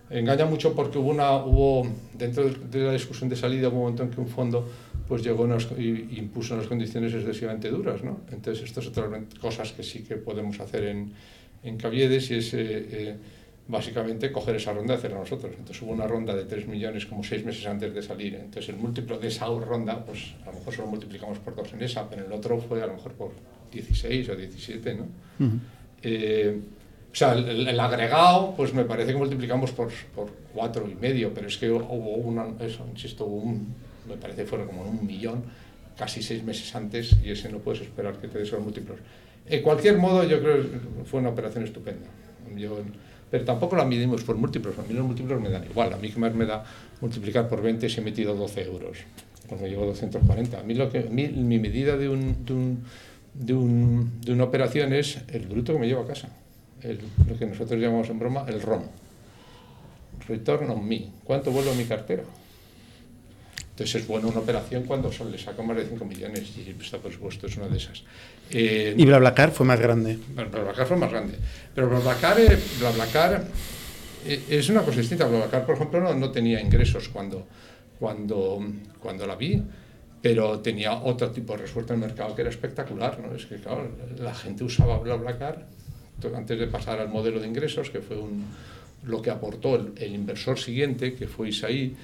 [0.10, 4.03] engaña mucho porque hubo una, hubo dentro de- la discusión de salida hubo un momento
[4.03, 4.68] en que un fondo
[5.07, 5.47] pues llegó
[5.78, 8.22] y impuso unas condiciones excesivamente duras, ¿no?
[8.32, 9.10] Entonces estas otras
[9.41, 11.12] cosas que sí que podemos hacer en,
[11.64, 13.16] en Caviedes y es eh, eh,
[13.68, 15.51] básicamente coger esa ronda y hacerla nosotros.
[15.57, 18.36] Entonces hubo una ronda de 3 millones como 6 meses antes de salir.
[18.36, 21.82] Entonces el múltiplo de esa ronda, pues a lo mejor solo multiplicamos por dos en
[21.82, 23.32] esa, pero en el otro fue a lo mejor por
[23.72, 25.03] 16 o 17, ¿no?
[25.45, 25.55] Ujú.
[26.03, 26.60] Eh,
[27.12, 31.34] o sea, el, el agregado, pues me parece que multiplicamos por, por cuatro y medio,
[31.34, 33.74] pero es que hubo una, eso, insisto, un,
[34.07, 35.43] me parece que fueron como un millón,
[35.97, 38.99] casi seis meses antes, y ese no puedes esperar que te des los múltiplos.
[39.47, 42.07] En cualquier modo, yo creo que fue una operación estupenda.
[42.55, 42.80] Yo-
[43.32, 46.10] pero tampoco la midimos por múltiplos, a mí los múltiplos me dan igual, a mí
[46.10, 46.64] que más me da
[47.01, 48.97] multiplicar por 20 si he metido 12 euros,
[49.47, 50.60] pues me llevo 240.
[50.60, 52.84] A mí, lo que, mí mi medida de, un, de, un,
[53.36, 56.30] de, un- de una operación es el bruto que me llevo a casa,
[56.84, 58.84] el- lo que nosotros llamamos en broma el ROM,
[60.28, 62.24] Return on Me, ¿cuánto vuelvo a mi cartera?
[63.72, 66.98] Entonces es buena una operación cuando se le saca más de 5 millones y esta,
[66.98, 68.04] por supuesto, es una de esas.
[68.52, 70.20] Eh, Y BlaBlaCar fue más grande.
[70.36, 71.36] bueno, BlaBlaCar fue más grande.
[71.74, 73.46] Pero BlaBlaCar, eh, BlaBlaCar
[74.26, 75.26] eh, es una cosa distinta.
[75.28, 77.48] BlaBlaCar, por ejemplo, no, no tenía ingresos cuando,
[77.98, 78.62] cuando,
[79.00, 79.64] cuando la vi,
[80.22, 83.18] pero tenía otro tipo de respuesta en el mercado que era espectacular.
[83.22, 83.34] ¿no?
[83.34, 85.66] Es que, claro, la gente usaba BlaBlaCar
[86.36, 88.45] antes de pasar al modelo de ingresos, que fue un,
[89.05, 91.95] lo que aportó el, el inversor siguiente, que fue Isaí,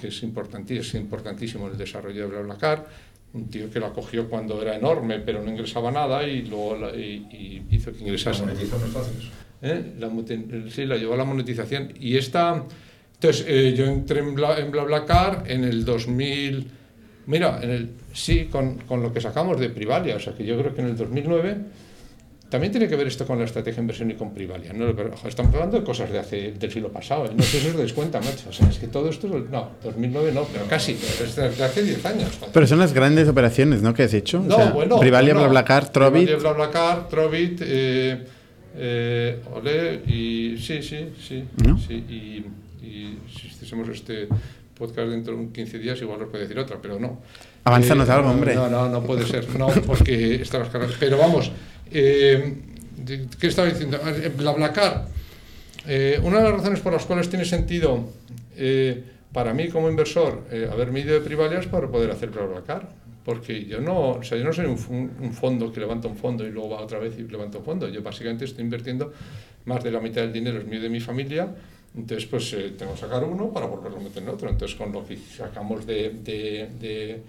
[0.00, 2.86] que es importantísimo, es importantísimo el desarrollo de BlaBlaCar,
[3.34, 6.94] un tío que lo acogió cuando era enorme, pero no ingresaba nada y luego la-
[6.96, 7.26] y,
[7.70, 8.44] y hizo que La ingresase.
[8.44, 8.78] eso.
[9.62, 9.92] ¿eh?
[9.98, 10.10] La
[10.70, 11.92] sí, la llevó a la monetización.
[12.00, 12.64] Y esta,
[13.14, 16.66] entonces, eh, yo entré en, Bla, en BlaBlaCar en el 2000,
[17.26, 20.58] mira, en el, sí, con, con lo que sacamos de Privalia, o sea que yo
[20.58, 21.56] creo que en el 2009
[22.48, 24.72] también tiene que ver esto con la estrategia de inversión y con Privalia.
[24.72, 24.94] ¿no?
[24.96, 27.30] Pero, ojo, estamos hablando de cosas de hace, del siglo pasado, ¿eh?
[27.36, 28.48] no sé si os dais cuenta, macho.
[28.48, 31.82] O sea, es que todo esto, es- no, 2009 no, pero casi, es de, hace
[31.82, 32.30] 10 años.
[32.38, 32.52] joder.
[32.52, 33.92] Pero son las grandes operaciones, ¿no?
[33.92, 34.40] Que has hecho.
[34.40, 34.98] No, o sea, bueno.
[34.98, 36.24] Privalia, bueno, BlaBlaCar, Trovit.
[36.28, 38.24] Privalia, BlaBlaCar, Trovit, eh,
[38.76, 41.44] eh, Olé, y sí, sí, sí.
[41.66, 41.78] ¿No?
[41.78, 44.28] sí y, y si hiciésemos este
[44.76, 47.20] podcast dentro de un 15 días, igual os puedo decir otra, pero no.
[47.64, 48.54] Avánzanos Eh, algo, no, hombre.
[48.54, 50.94] No, no, no puede ser, no, porque están las carreras.
[51.00, 51.50] Pero vamos,
[51.90, 52.54] eh,
[53.38, 53.98] ¿qué estaba diciendo?
[54.06, 55.06] Eh, BlaBlaCar.
[55.86, 58.04] Eh, una de las razones por las cuales tiene sentido
[58.56, 62.88] eh, para mí como inversor eh, haber medido de Privalia es para poder hacer BlaBlaCar.
[63.24, 66.46] Porque yo no, o sea, yo no soy un, un fondo que levanta un fondo
[66.46, 67.86] y luego va otra vez y levanta un fondo.
[67.88, 69.12] Yo básicamente estoy invirtiendo
[69.66, 71.54] más de la mitad del dinero es mío de mi familia.
[71.94, 74.48] Entonces, pues eh, tengo que sacar uno para volverlo a meter en otro.
[74.48, 77.22] Entonces, con lo que sacamos de, de, de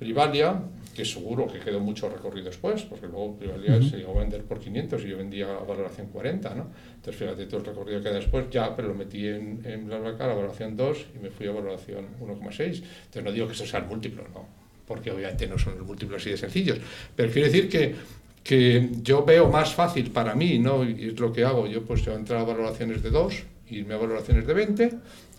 [0.00, 0.60] Privalia,
[0.94, 4.58] que seguro que quedó mucho recorrido después, porque luego Privalia se llegó a vender por
[4.58, 6.66] 500 y yo vendía a valoración 40, ¿no?
[6.96, 10.30] Entonces, fíjate todo el recorrido que queda después, ya, pero lo metí en, en BlaBlaCar
[10.30, 12.60] a valoración 2 y me fui a valoración 1,6.
[12.60, 14.48] Entonces, no digo que eso sea el múltiplo, no,
[14.86, 16.78] porque obviamente no son los múltiplos así de sencillos,
[17.14, 17.94] pero quiero decir que
[18.42, 20.82] que yo veo más fácil para mí, ¿no?
[20.82, 21.66] Y es lo que hago.
[21.66, 24.90] Yo pues yo entro a valoraciones de 2, irme a valoraciones de 20,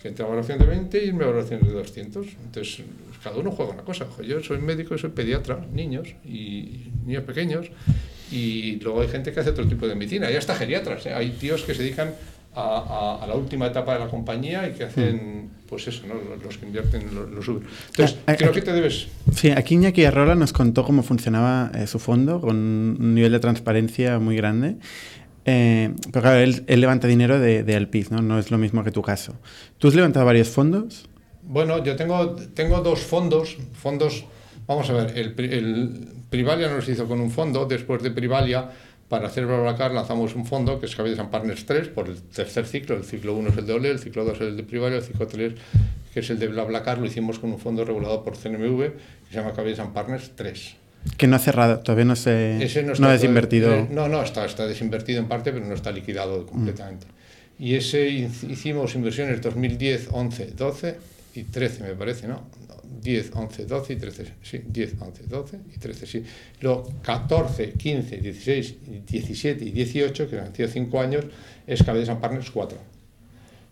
[0.02, 2.28] que entre a valoración de 20 y irme a valoraciones de 200.
[2.46, 2.86] Entonces,
[3.24, 4.06] cada uno juega una cosa.
[4.28, 7.68] Yo soy médico y soy pediatra, niños y niños pequeños,
[8.32, 11.06] y luego hay gente que hace otro tipo de medicina, y hasta geriatras.
[11.06, 11.14] ¿eh?
[11.14, 12.14] Hay tíos que se dedican
[12.56, 12.62] a,
[13.20, 16.16] a- a la última etapa de la compañía y que hacen, pues eso, ¿no?
[16.16, 17.64] Los- los que invierten lo, lo suben.
[17.92, 19.08] Entonces, Ah, ah, creo ah, que te debes...
[19.34, 23.40] Sí, aquí Iñaki Arrola nos contó cómo funcionaba eh, su fondo con un nivel de
[23.40, 24.76] transparencia muy grande.
[25.46, 28.22] Eh, pero claro, él, él levanta dinero de, de LPs, ¿no?
[28.22, 29.34] No es lo mismo que tu caso.
[29.78, 31.10] ¿Tú has levantado varios fondos?
[31.44, 33.58] Bueno, yo tengo, tengo dos fondos.
[33.74, 34.26] Fondos,
[34.68, 37.66] vamos a ver, el, el Privalia nos hizo con un fondo.
[37.66, 38.70] Después de Privalia,
[39.10, 42.66] para hacer BlaBlaCar, lanzamos un fondo que es Cabezas and Partners 3 por el tercer
[42.66, 42.96] ciclo.
[42.96, 45.04] El ciclo 1 es el de OLE, el ciclo 2 es el de Privalia, el
[45.04, 45.54] ciclo 3
[46.14, 48.94] que es el de BlaBlaCar, lo hicimos con un fondo regulado por CNMV que
[49.30, 50.76] se llama Cabezas and Partners 3.
[51.16, 53.74] Que no ha cerrado, todavía no se Ese no, está ha desinvertido.
[53.74, 57.08] eh, no, no, está, está desinvertido en parte, pero no está liquidado completamente.
[57.58, 60.98] Y ese hic- hicimos inversiones 2010, 11, 12
[61.36, 62.48] y 13, me parece, ¿no?
[62.68, 66.24] No, 10, 11, 12 y 13, sí, 10, 11, 12 y 13, sí.
[66.62, 68.76] Luego 14, 15, 16,
[69.08, 71.26] 17 y 18, que han sido 5 años,
[71.68, 72.78] es Cabezas Partners 4.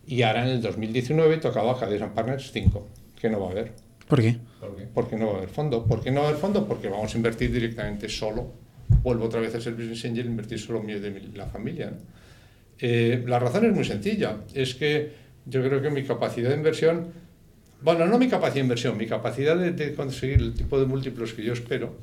[0.06, 2.88] Y ahora en el 2019 tocaba Cabezas Partners 5,
[3.20, 3.72] que no va a haber.
[4.08, 4.38] ¿Por qué?
[4.58, 4.82] ¿Por qué?
[4.86, 5.84] ¿Por qué no va a haber fondo?
[5.84, 6.66] ¿Por qué no va a haber fondo?
[6.66, 8.52] Porque vamos a invertir directamente solo
[9.04, 11.90] vuelvo otra vez a ser business angel invertir solo mío de mi- la familia.
[11.92, 11.96] ¿no?
[12.80, 15.12] Eh, la razón es muy sencilla, es que
[15.46, 17.06] yo creo que mi capacidad de inversión,
[17.82, 21.32] bueno, no mi capacidad de inversión, mi capacidad de, de conseguir el tipo de múltiplos
[21.32, 21.94] que yo espero,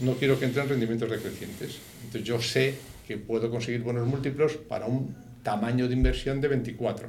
[0.00, 1.78] no quiero que entren rendimientos decrecientes.
[2.04, 2.74] Entonces yo sé
[3.06, 7.08] que puedo conseguir buenos múltiplos para un tamaño de inversión de 24,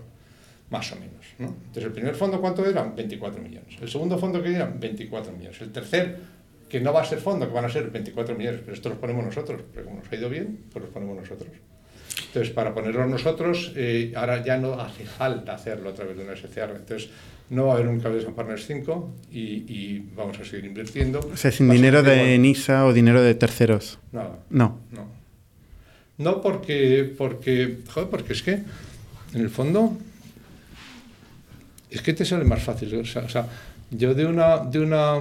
[0.69, 1.25] más o menos.
[1.37, 1.47] ¿no?
[1.47, 2.95] Entonces el primer fondo, ¿cuánto eran?
[2.95, 3.75] 24 millones.
[3.81, 4.79] El segundo fondo, que eran?
[4.79, 5.59] 24 millones.
[5.61, 6.17] El tercer,
[6.69, 8.97] que no va a ser fondo, que van a ser 24 millones, pero esto los
[8.97, 11.49] ponemos nosotros, porque como nos ha ido bien, pues los ponemos nosotros.
[12.27, 16.35] Entonces, para ponerlos nosotros, eh, ahora ya no hace falta hacerlo a través de una
[16.35, 16.75] SCR.
[16.75, 17.09] Entonces,
[17.49, 21.19] no va a haber un Cabeza Partners 5 y, y vamos a seguir invirtiendo.
[21.33, 22.37] O sea, sin Va dinero de.
[22.37, 23.97] NISA o dinero de terceros.
[24.11, 24.39] Nada.
[24.49, 24.77] No.
[24.91, 25.07] No.
[26.17, 29.97] No porque, porque, joder, porque es que, en el fondo,
[31.89, 32.93] es que te sale más fácil.
[32.95, 33.47] O sea, o sea,
[33.89, 35.15] yo de una, de una,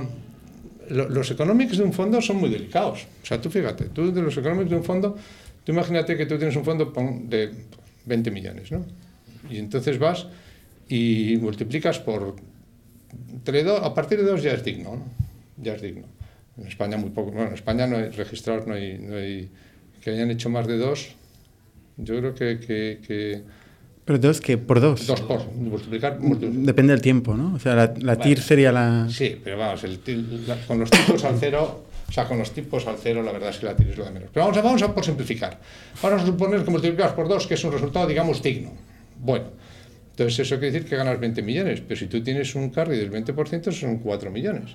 [0.91, 3.07] lo- los economics de un fondo son muy delicados.
[3.23, 5.17] O sea, tú fíjate, tú de los economics de un fondo,
[5.65, 6.93] tú imagínate que tú tienes un fondo
[7.25, 7.53] de
[8.05, 8.85] 20 millones, ¿no?
[9.49, 10.27] Y entonces vas
[10.89, 12.37] y multiplicas por,
[13.33, 15.05] entre do- a partir de dos ya es digno, ¿no?
[15.63, 16.07] Ya es digno.
[16.57, 19.49] En España muy poco, bueno, en España no hay registrados, no hay, no hay
[20.03, 21.15] que hayan hecho más de dos.
[21.97, 23.43] Yo creo que, que, que
[24.05, 25.07] Pero dos, que por dos.
[25.07, 26.19] dos por multiplicar.
[26.21, 27.55] multi- Depende del tiempo, ¿no?
[27.55, 29.09] O sea, la, la TIR sería la...
[29.11, 30.01] Sí, pero vamos, el
[30.47, 33.51] la- con los tipos al cero, o sea, con los tipos al cero, la verdad
[33.51, 34.31] es que la tira es lo de menos.
[34.33, 35.59] Pero vamos a, vamos a por simplificar.
[36.03, 38.71] Vamos a suponer que multiplicas por dos, que es un resultado, digamos, digno.
[39.21, 39.47] Bueno,
[40.19, 43.13] entonces eso quiere decir que ganas 20 millones, pero si tú tienes un carry del
[43.13, 44.73] 20%, son 4 millones.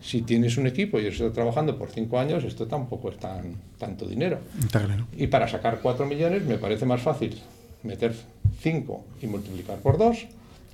[0.00, 4.06] Si tienes un equipo y estás trabajando por 5 años, esto tampoco es tan, tanto
[4.06, 4.38] dinero.
[4.60, 5.06] Está claro.
[5.16, 7.34] Y para sacar 4 millones me parece más fácil
[7.82, 8.12] meter
[8.60, 10.26] 5 y multiplicar por 2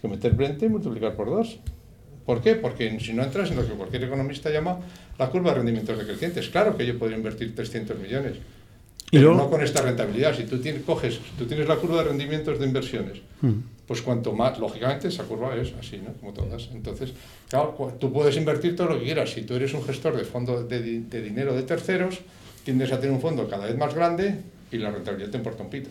[0.02, 1.58] que meter 20 y multiplicar por 2.
[2.26, 2.56] ¿Por qué?
[2.56, 4.80] Porque si no entras en lo que cualquier economista llama
[5.18, 6.48] la curva de rendimientos decrecientes.
[6.48, 8.32] Claro que yo podría invertir 300 millones,
[9.10, 10.34] Y pero luego- no con esta rentabilidad.
[10.36, 13.52] Si tú tienes, coges, tú tienes la curva de rendimientos de inversiones, Mm.
[13.86, 16.12] Pues cuanto más, lógicamente esa curva es así, ¿no?
[16.14, 16.70] Como todas.
[16.72, 17.12] Entonces,
[17.48, 19.30] claro, tú puedes invertir todo lo que quieras.
[19.30, 22.20] Si tú eres un gestor de fondo de, de dinero de terceros,
[22.64, 24.40] tiendes a tener un fondo cada vez más grande
[24.72, 25.90] y la rentabilidad te importa un pito.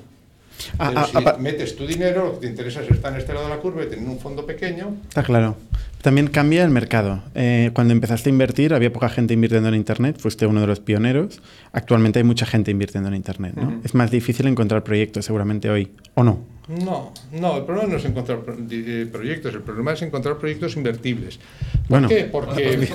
[0.80, 3.20] Ah, Pero ah, si apa- metes tu dinero, lo que te interesa es estar en
[3.20, 4.95] este lado de la curva y tener un fondo pequeño.
[5.08, 5.58] Está claro.
[6.01, 7.24] También cambia el mercado.
[7.34, 10.82] Eh, cuando empezaste a invertir, había poca gente invirtiendo en Internet, fuiste uno de los
[10.82, 11.41] pioneros.
[11.72, 13.54] Actualmente hay mucha gente invirtiendo en Internet.
[13.56, 13.68] ¿no?
[13.70, 13.82] Ujú.
[13.86, 16.43] Es más difícil encontrar proyectos seguramente hoy, ¿o no?
[16.68, 18.39] No, no, el problema no es encontrar
[18.70, 21.38] eh, proyectos, el problema es encontrar proyectos invertibles.
[21.38, 22.08] ¿Por Bueno.
[22.10, 22.28] qué?
[22.28, 22.89] ¿Cuántos Porque?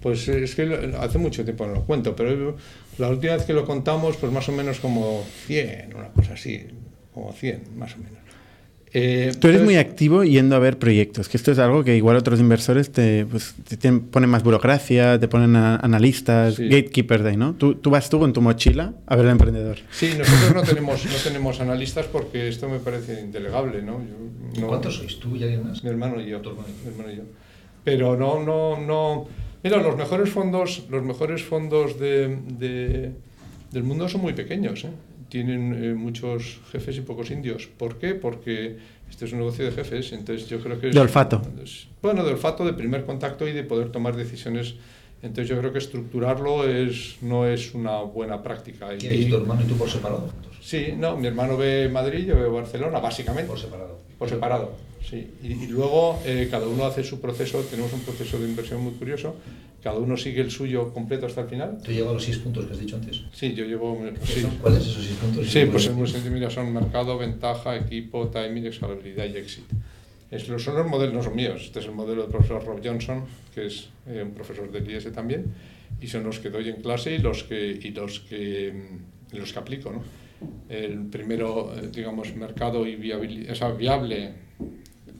[0.00, 2.56] Pues es que hace mucho tiempo no lo cuento, pero
[2.98, 6.66] la última vez que lo contamos, pues más o menos como 100, una cosa así,
[7.12, 8.12] como 100, más o menos.
[8.98, 11.96] Eh, Tú eres entonces- muy activo yendo a ver proyectos, que esto es algo que
[11.96, 16.64] igual otros inversores te, pues, te tienen- ponen más burocracia, te ponen a- analistas, Sí.
[16.68, 17.52] gatekeepers de ahí, ¿no?
[17.54, 19.76] Tú, tú vas tú con tu mochila a ver al emprendedor.
[19.90, 24.00] Sí, nosotros no tenemos, no tenemos analistas porque esto me parece indelegable, ¿no?
[24.54, 25.18] Yo no- ¿Cuántos sois?
[25.20, 25.84] ¿Tú y alguien más?
[25.84, 26.38] Mi hermano y yo.
[26.40, 27.22] Mi hermano y yo.
[27.84, 29.28] Pero no, no, no.
[29.68, 33.10] Mira, los mejores fondos, los mejores fondos de, de-
[33.72, 34.84] del mundo son muy pequeños.
[34.84, 34.90] ¿eh?
[35.28, 37.66] Tienen eh, muchos jefes y pocos indios.
[37.66, 38.14] ¿Por qué?
[38.14, 38.76] Porque
[39.10, 40.12] este es un negocio de jefes.
[40.12, 41.42] Entonces yo creo que es- De olfato.
[41.62, 44.76] es- bueno, de olfato, de primer contacto y de poder tomar decisiones.
[45.22, 48.94] Entonces yo creo que estructurarlo es, no es una buena práctica.
[48.94, 50.20] Y- ¿Quién es tu hermano y tú por separado?
[50.20, 50.52] juntos?
[50.62, 53.48] Sí, no, mi hermano ve Madrid, yo veo Barcelona, básicamente.
[53.48, 53.98] Por separado.
[54.18, 54.72] Por separado,
[55.08, 55.26] sí.
[55.42, 58.92] Y, y luego eh, cada uno hace su proceso, tenemos un proceso de inversión muy
[58.92, 59.36] curioso,
[59.82, 61.78] cada uno sigue el suyo completo hasta el final.
[61.82, 63.22] ¿Tú llevas los seis puntos que has dicho antes?
[63.32, 64.00] Sí, yo llevo...
[64.02, 64.50] ¿Qué Sí, son?
[64.56, 65.46] ¿Cuáles esos seis puntos?
[65.48, 69.74] sí pues sencillo, mira, son mercado, ventaja, equipo, timing, escalabilidad y éxito.
[70.30, 73.24] Es, son los modelos, no son míos, este es el modelo del profesor Rob Johnson,
[73.54, 75.44] que es eh, un profesor del IES también,
[76.00, 78.72] y son los que doy en clase y los que, y los que,
[79.30, 79.92] mm, los que aplico.
[79.92, 80.02] ¿no?
[80.68, 84.32] El primero, eh, digamos, mercado y viabilidad, o sea, viable,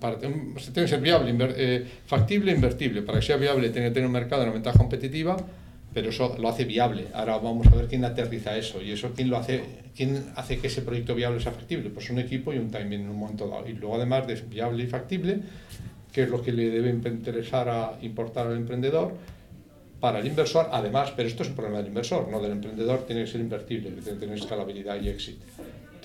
[0.01, 3.03] para, ten- o sea, tiene que ser viable, inver- eh, factible e invertible.
[3.03, 5.37] Para que sea viable tiene que tener un mercado, una ventaja competitiva,
[5.95, 7.07] pero eso lo hace viable.
[7.15, 9.63] Ahora vamos a ver quién aterriza eso y eso quién lo hace,
[9.97, 11.91] quién hace que ese proyecto viable sea factible.
[11.91, 13.67] Pues un equipo y un timing en un momento dado.
[13.69, 15.39] Y luego además de viable y factible,
[16.13, 19.15] que es lo que le debe interesar a importar al emprendedor,
[20.01, 23.25] para el inversor, además, pero esto es un problema del inversor, no del emprendedor, tiene
[23.25, 25.45] que ser invertible, tiene que tener escalabilidad y éxito.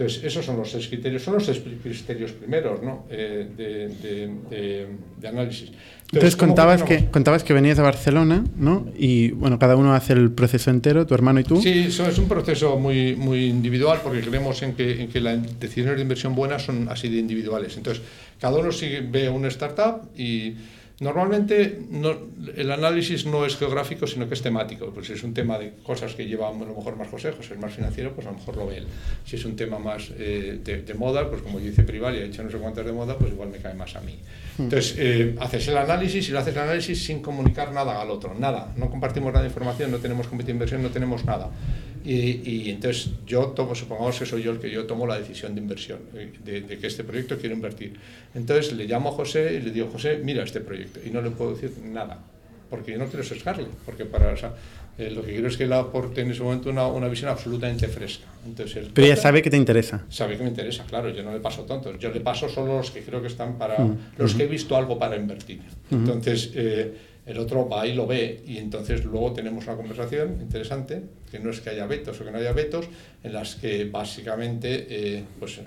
[0.01, 3.05] Entonces, esos son los seis criterios, son los seis criterios primeros ¿no?
[3.09, 4.87] Eh, de, de- de-
[5.19, 5.71] de análisis.
[6.11, 8.87] Entonces ¿cómo contabas que, contabas que venías a Barcelona, ¿no?
[8.97, 11.61] Y bueno, cada uno hace el proceso entero, tu hermano y tú.
[11.61, 15.59] Sí, eso es un proceso muy, muy individual porque creemos en que, en que las
[15.59, 17.77] decisiones de inversión buenas son así de individuales.
[17.77, 18.03] Entonces,
[18.39, 20.55] cada uno sigue, ve una startup y
[21.01, 22.15] Normalmente no,
[22.55, 24.91] el análisis no es geográfico, sino que es temático.
[24.93, 27.55] Pues si es un tema de cosas que lleva a lo mejor más José, José
[27.55, 28.87] es más financiero, pues a lo mejor lo ve él.
[29.25, 32.25] Si es un tema más eh, de, moda, pues como yo hice Prival y he
[32.25, 34.19] hecho no sé cuántas de moda, pues igual me cae más a mí.
[34.59, 34.63] Hmm.
[34.63, 38.35] Entonces, eh, haces el análisis y lo haces el análisis sin comunicar nada al otro,
[38.37, 38.71] nada.
[38.77, 41.49] No compartimos nada de información, no tenemos comité de inversión, no tenemos nada.
[42.03, 45.61] Y, entonces yo tomo, supongamos que soy yo el que yo tomo la decisión de
[45.61, 47.93] inversión, eh, de, que este proyecto quiero invertir.
[48.33, 50.99] Entonces le llamo a José y le digo, José, mira este proyecto.
[51.05, 52.19] Y no le puedo decir nada,
[52.69, 54.33] porque yo no quiero sesgarle, porque para,
[54.97, 57.87] eh, lo que quiero es que él aporte en ese momento una, una visión absolutamente
[57.87, 58.25] fresca.
[58.45, 60.05] Entonces, Pero ya sabe que te interesa.
[60.09, 62.91] Sabe que me interesa, claro, yo no le paso tontos, yo le paso solo los
[62.91, 65.61] que creo que están para, mm, los que he visto algo para invertir.
[65.91, 66.51] Entonces...
[66.55, 66.93] Eh,
[67.31, 71.01] el otro va y lo ve y entonces luego tenemos una conversación interesante,
[71.31, 72.87] que no es que haya vetos o que no haya vetos,
[73.23, 75.59] en las que básicamente, eh, pues,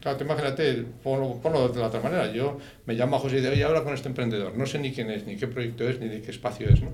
[0.00, 3.52] claro, te imagínate, ponlo, de la otra manera, yo me llamo a José y digo,
[3.52, 6.08] oye, habla con este emprendedor, no sé ni quién es, ni qué proyecto es, ni
[6.08, 6.92] de qué espacio es, ¿no?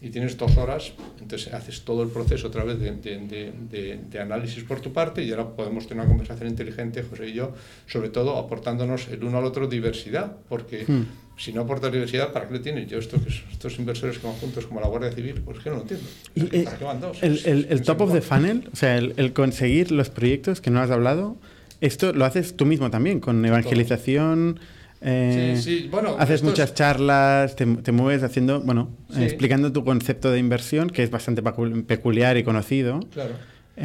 [0.00, 4.92] y tienes dos horas, entonces haces todo el proceso otra vez de, análisis por tu
[4.92, 7.52] parte y ahora podemos tener una conversación inteligente, José y yo,
[7.86, 11.02] sobre todo aportándonos el uno al otro diversidad, porque hmm.
[11.38, 12.88] Si no aportas diversidad, ¿para qué le tienes?
[12.88, 13.16] Yo esto,
[13.50, 16.06] estos inversores conjuntos como la Guardia Civil, pues que no lo entiendo.
[16.34, 17.22] Eh, ¿Para qué van dos?
[17.22, 20.70] El, el, el top of the funnel, o sea, el, el, conseguir los proyectos que
[20.70, 21.36] no has hablado,
[21.80, 24.60] esto lo haces tú mismo también, con evangelización...
[25.00, 31.04] Eh, bueno, haces muchas charlas, te, mueves haciendo, bueno, explicando tu concepto de inversión, que
[31.04, 31.40] es bastante
[31.86, 32.98] peculiar y conocido.
[33.12, 33.34] Claro.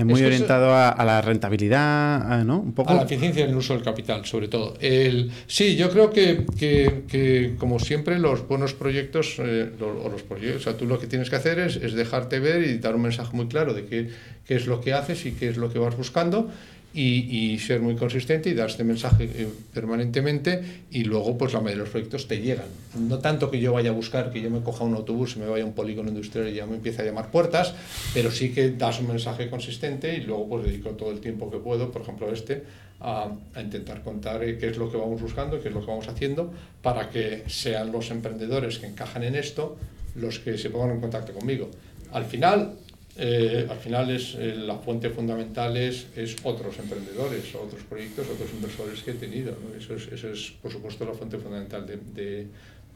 [0.04, 2.60] Muy orientado a, la rentabilidad, ¿no?
[2.60, 2.92] Un poco.
[2.92, 4.76] A la eficiencia en el uso del capital, sobre todo.
[4.80, 10.24] El, sí, yo creo que, que, que como siempre, los buenos proyectos, eh, o los
[10.24, 12.96] proyectos, o sea, tú lo que tienes que hacer es, es dejarte ver y dar
[12.96, 14.10] un mensaje muy claro de qué,
[14.48, 16.50] qué es lo que haces y qué es lo que vas buscando
[16.94, 21.78] y, ser muy consistente y dar este mensaje eh, permanentemente y luego pues la mayoría
[21.78, 22.68] de los proyectos te llegan.
[22.96, 25.48] No tanto que yo vaya a buscar, que yo me coja un autobús y me
[25.48, 27.74] vaya a un polígono industrial y ya me empiece a llamar puertas,
[28.14, 31.58] pero sí que das un mensaje consistente y luego pues dedico todo el tiempo que
[31.58, 32.64] puedo, por ejemplo este,
[33.00, 35.88] a, a intentar contar eh, qué es lo que vamos buscando, qué es lo que
[35.88, 39.78] vamos haciendo, para que sean los emprendedores que encajan en esto
[40.16, 41.70] los que se pongan en contacto conmigo.
[42.12, 42.76] Al final,
[43.16, 48.50] eh, al final es eh, la fuente fundamental es, es, otros emprendedores, otros proyectos, otros
[48.54, 49.56] inversores que he tenido.
[49.78, 52.48] Eso, es, eso, es, por supuesto, la fuente fundamental de, de,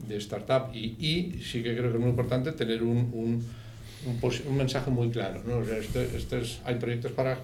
[0.08, 0.74] de startup.
[0.74, 3.46] Y, y, sí que creo que es muy importante tener un, un
[4.06, 5.42] un, mensaje muy claro.
[5.46, 5.62] ¿no?
[5.62, 7.38] este, es, hay proyectos para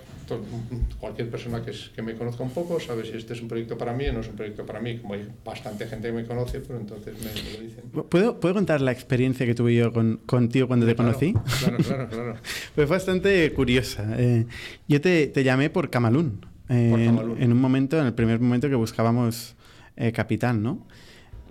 [0.99, 3.93] cualquier persona que, que, me conozca un poco, sabe si este es un proyecto para
[3.93, 4.97] mí o no es un proyecto para mí.
[4.97, 7.83] Como hay bastante gente que me conoce, pues entonces me, lo dicen.
[8.09, 11.33] ¿Puedo, ¿Puedo contar la experiencia que tuve yo con, contigo cuando te conocí?
[11.33, 12.35] Claro, claro, claro.
[12.75, 14.15] Fue bastante curiosa.
[14.17, 14.45] Eh,
[14.87, 16.45] yo te, te, llamé por Camalún.
[16.69, 17.05] Eh,
[17.39, 19.55] en, un momento, en el primer momento que buscábamos
[19.95, 20.87] eh, capital, ¿no?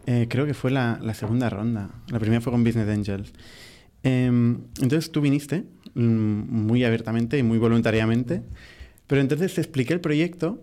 [0.05, 1.91] creo que fue la, la segunda ronda.
[2.09, 3.33] La primera fue con Business Angels.
[4.03, 5.65] Em, entonces tú viniste
[5.95, 8.43] muy abiertamente y muy voluntariamente,
[9.07, 10.63] pero entonces te expliqué el proyecto,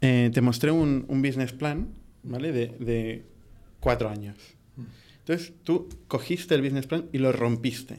[0.00, 1.88] eh, te mostré un, un, business plan,
[2.22, 2.52] ¿vale?
[2.52, 3.24] De, de,
[3.80, 4.36] cuatro años.
[5.20, 7.96] Entonces tú cogiste el business plan y lo rompiste.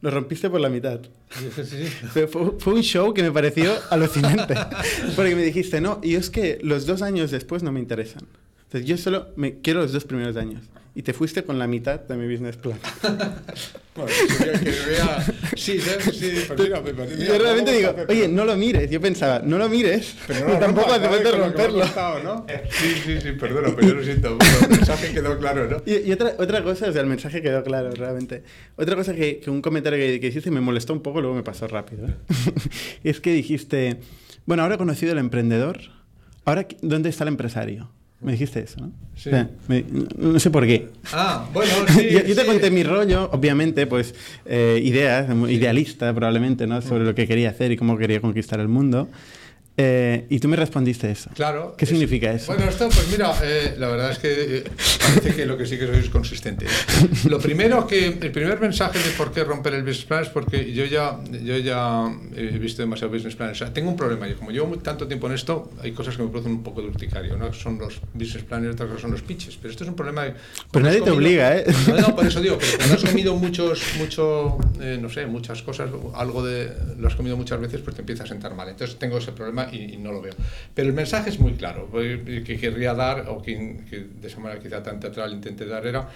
[0.00, 1.00] Lo rompiste por la mitad.
[2.12, 4.54] Fue, fue, un show que me pareció alucinante.
[5.16, 8.24] Porque me dijiste, no, y es que los dos años después no me interesan.
[8.64, 10.62] Entonces yo solo me quiero los dos primeros años
[10.94, 12.78] y te fuiste con la mitad de mi business plan.
[13.96, 14.12] bueno,
[14.62, 15.24] que vea...
[15.56, 18.90] Sí, sí, pues mira, pues mira, Yo realmente digo, oye, no lo mires.
[18.90, 21.84] Yo pensaba, no lo mires, pero no tampoco hace falta romperlo.
[22.22, 22.46] ¿no?
[22.70, 24.38] Sí, sí, sí, perdona, pero yo lo siento.
[24.62, 25.82] el mensaje quedó claro, ¿no?
[25.86, 28.42] Y, y, otra, otra cosa, o sea, el mensaje quedó claro, realmente.
[28.76, 31.42] Otra cosa que, que un comentario que, que hiciste me molestó un poco, luego me
[31.42, 32.08] pasó rápido.
[32.08, 32.14] ¿eh?
[33.04, 33.98] es que dijiste,
[34.44, 35.78] bueno, ahora he conocido al emprendedor,
[36.44, 37.90] ahora, ¿dónde está el empresario?
[38.22, 38.92] Me dijiste eso, ¿no?
[39.16, 39.30] Sí.
[40.16, 40.88] no sé por qué.
[41.12, 42.08] Ah, bueno, sí.
[42.10, 44.14] yo, te conté mi rollo, obviamente, pues,
[44.46, 46.80] eh, ideas, idealista probablemente, ¿no?
[46.82, 49.08] Sobre lo que quería hacer y cómo quería conquistar el mundo.
[49.74, 51.30] Eh, y tú me respondiste eso.
[51.34, 51.74] Claro.
[51.78, 52.52] ¿Qué significa eso?
[52.52, 54.64] Bueno, esto, pues mira, eh, la verdad es que eh,
[55.00, 56.66] parece que lo que sí que soy es consistente.
[57.28, 60.72] Lo primero que, el primer mensaje de por qué romper el business plan es porque
[60.72, 63.50] yo ya, yo ya he visto demasiado business plan.
[63.50, 64.28] O sea, tengo un problema.
[64.28, 66.88] Yo, como llevo tanto tiempo en esto, hay cosas que me producen un poco de
[66.88, 67.36] urticario.
[67.36, 67.52] ¿no?
[67.54, 69.56] Son los business plans y otras son los pitches.
[69.56, 70.34] Pero esto es un problema de.
[70.70, 71.64] Pero nadie te obliga, ¿eh?
[71.88, 74.58] No, no, por eso digo, pero cuando has comido muchos, mucho,
[75.00, 76.72] no sé, muchas cosas, algo de.
[76.98, 78.68] Lo has comido muchas veces, pues te empieza a sentar mal.
[78.68, 80.34] Entonces tengo ese problema y, no lo veo.
[80.74, 84.82] Pero el mensaje es muy claro, que querría dar, o que, de esa manera quizá
[84.82, 86.08] tan teatral intenté dar, era,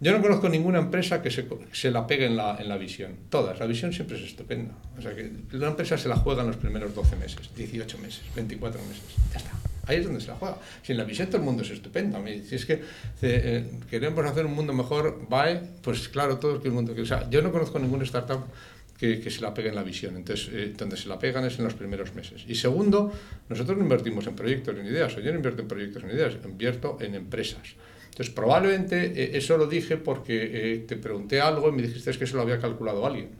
[0.00, 3.14] yo no conozco ninguna empresa que se, se la pegue en la, en la, visión.
[3.30, 4.74] Todas, la visión siempre es estupenda.
[4.98, 8.22] O sea, que una empresa se la juega en los primeros 12 meses, 18 meses,
[8.34, 9.02] 24 meses,
[9.32, 9.52] ya está.
[9.86, 10.58] Ahí es donde se la juega.
[10.82, 12.22] Si en la visión todo el mundo es estupendo.
[12.48, 12.82] Si es que
[13.22, 16.94] eh, queremos hacer un mundo mejor, bye, pues claro, todo el mundo.
[17.00, 18.44] O sea, yo no conozco ninguna startup
[19.02, 20.16] que, se la pegue en la visión.
[20.16, 22.44] Entonces, eh, donde se la pegan es en los primeros meses.
[22.46, 23.12] Y segundo,
[23.48, 25.16] nosotros no invertimos en proyectos, en ideas.
[25.16, 27.74] O yo no invierto en proyectos, en ideas, invierto en empresas.
[28.04, 32.24] Entonces, probablemente eh, eso lo dije porque eh, te pregunté algo y me dijiste que
[32.24, 33.30] eso lo había calculado alguien.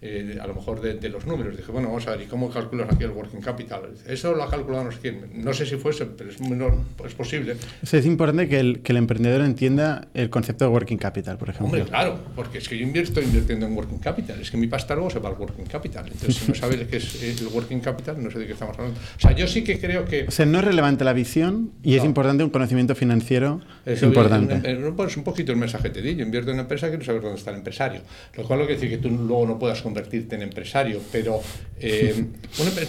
[0.00, 1.56] Eh, a lo mejor de, los números.
[1.56, 3.80] Dije, bueno, vamos a ver, ¿y cómo calculas aquí el working capital?
[4.06, 5.30] Eso lo ha calculado no sé quién.
[5.34, 6.74] No sé si fuese, pero es, menor,
[7.04, 7.56] es posible.
[7.82, 11.66] es importante que el, que el, emprendedor entienda el concepto de working capital, por ejemplo.
[11.66, 14.40] Hombre, claro, porque es que yo invierto invirtiendo en working capital.
[14.40, 16.06] Es que mi pasta luego se va al working capital.
[16.06, 19.00] Entonces, si no sabe qué es el working capital, no sé de qué estamos hablando.
[19.00, 20.26] O sea, yo sí que creo que...
[20.28, 24.60] O sea, no es relevante la visión y es importante un conocimiento financiero es importante.
[24.96, 26.14] Pues un poquito el mensaje te di.
[26.14, 28.02] Yo invierto en una empresa, quiero saber dónde está el empresario.
[28.34, 31.40] Lo cual no quiere decir que tú luego no puedas convertirte en empresario, pero
[31.80, 32.26] eh,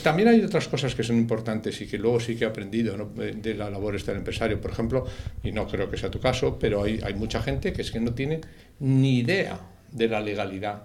[0.03, 3.53] también hay otras cosas que son importantes y que luego sí que he aprendido de
[3.55, 5.05] la labor del empresario, por ejemplo,
[5.43, 7.99] y no creo que sea tu caso, pero hay, hay mucha gente que es que
[7.99, 8.41] no tiene
[8.79, 9.59] ni idea
[9.91, 10.83] de la legalidad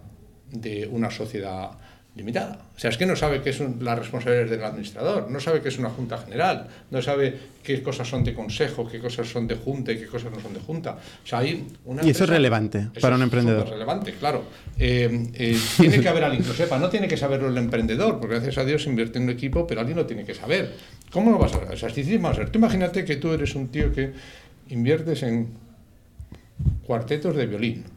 [0.51, 1.73] de una sociedad
[2.17, 2.59] limitada.
[2.77, 5.69] O sea, es que no sabe qué son las responsabilidades del administrador, no sabe qué
[5.69, 9.57] es una junta general, no sabe qué cosas son de consejo, qué cosas son de
[9.57, 10.93] junta y qué cosas no son de junta.
[10.93, 13.65] O sea, hay una y eso es relevante para un emprendedor.
[13.65, 14.45] Es relevante, claro.
[14.79, 18.21] Eh, eh, tiene que haber alguien que lo sepa, no tiene que saberlo el emprendedor,
[18.21, 20.73] porque gracias a Dios invierte en un equipo, pero alguien lo tiene que saber.
[21.11, 21.73] ¿Cómo lo vas a saber?
[21.73, 24.13] O sea, si vamos a ver, tú imagínate que tú eres un tío que
[24.69, 25.49] inviertes en
[26.87, 27.94] cuartetos de violín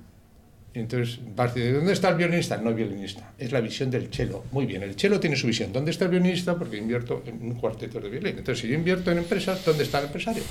[0.80, 1.20] entonces,
[1.56, 2.58] ¿de dónde está el violinista?
[2.58, 4.44] No violinista, es la visión del cello.
[4.52, 5.72] Muy bien, el cello tiene su visión.
[5.72, 6.58] ¿Dónde está el violinista?
[6.58, 8.38] Porque invierto en un cuarteto de violín.
[8.38, 10.44] Entonces, si yo invierto en empresas, ¿dónde está el empresario?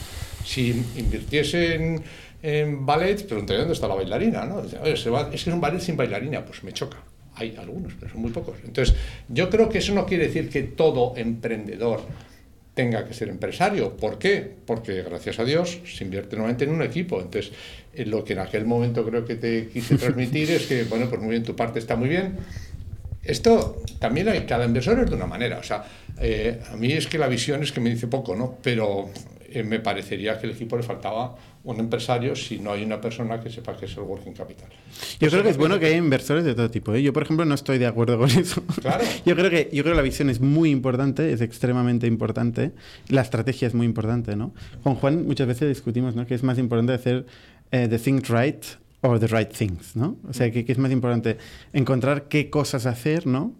[0.44, 2.02] Si invirtiese en,
[2.42, 4.44] en ballet, preguntaría dónde está la bailarina.
[4.44, 4.62] ¿no?
[4.62, 6.98] es que es un ballet sin bailarina, pues me choca.
[7.34, 8.56] Hay algunos, pero son muy pocos.
[8.64, 8.94] Entonces,
[9.28, 12.00] yo creo que eso no quiere decir que todo emprendedor
[12.76, 13.96] tenga que ser empresario.
[13.96, 14.52] ¿Por qué?
[14.66, 17.22] Porque gracias a Dios se invierte nuevamente en un equipo.
[17.22, 17.50] Entonces,
[18.04, 21.30] lo que en aquel momento creo que te quise transmitir es que, bueno, pues muy
[21.30, 22.36] bien, tu parte está muy bien.
[23.24, 25.58] Esto también hay, cada inversor es de una manera.
[25.58, 25.86] O sea,
[26.20, 28.58] eh, a mí es que la visión es que me dice poco, ¿no?
[28.62, 29.08] Pero
[29.52, 31.34] eh, me parecería que el equipo le faltaba
[31.64, 34.68] un empresario si no hay una persona que sepa que es el working capital.
[35.18, 36.94] Yo creo que es bueno que haya inversores de todo tipo.
[36.94, 37.02] ¿eh?
[37.02, 38.62] Yo, por ejemplo, no estoy de acuerdo con eso.
[38.80, 39.04] Claro.
[39.26, 42.72] yo, creo que, yo creo que la visión es muy importante, es extremadamente importante.
[43.08, 44.36] La estrategia es muy importante.
[44.36, 44.54] ¿no?
[44.82, 46.26] Con Juan muchas veces discutimos ¿no?
[46.26, 47.26] que es más importante hacer
[47.72, 48.64] eh, the things right
[49.00, 49.96] or the right things.
[49.96, 50.16] ¿no?
[50.28, 51.36] O sea, que, es más importante
[51.72, 53.54] encontrar qué cosas hacer, ¿no?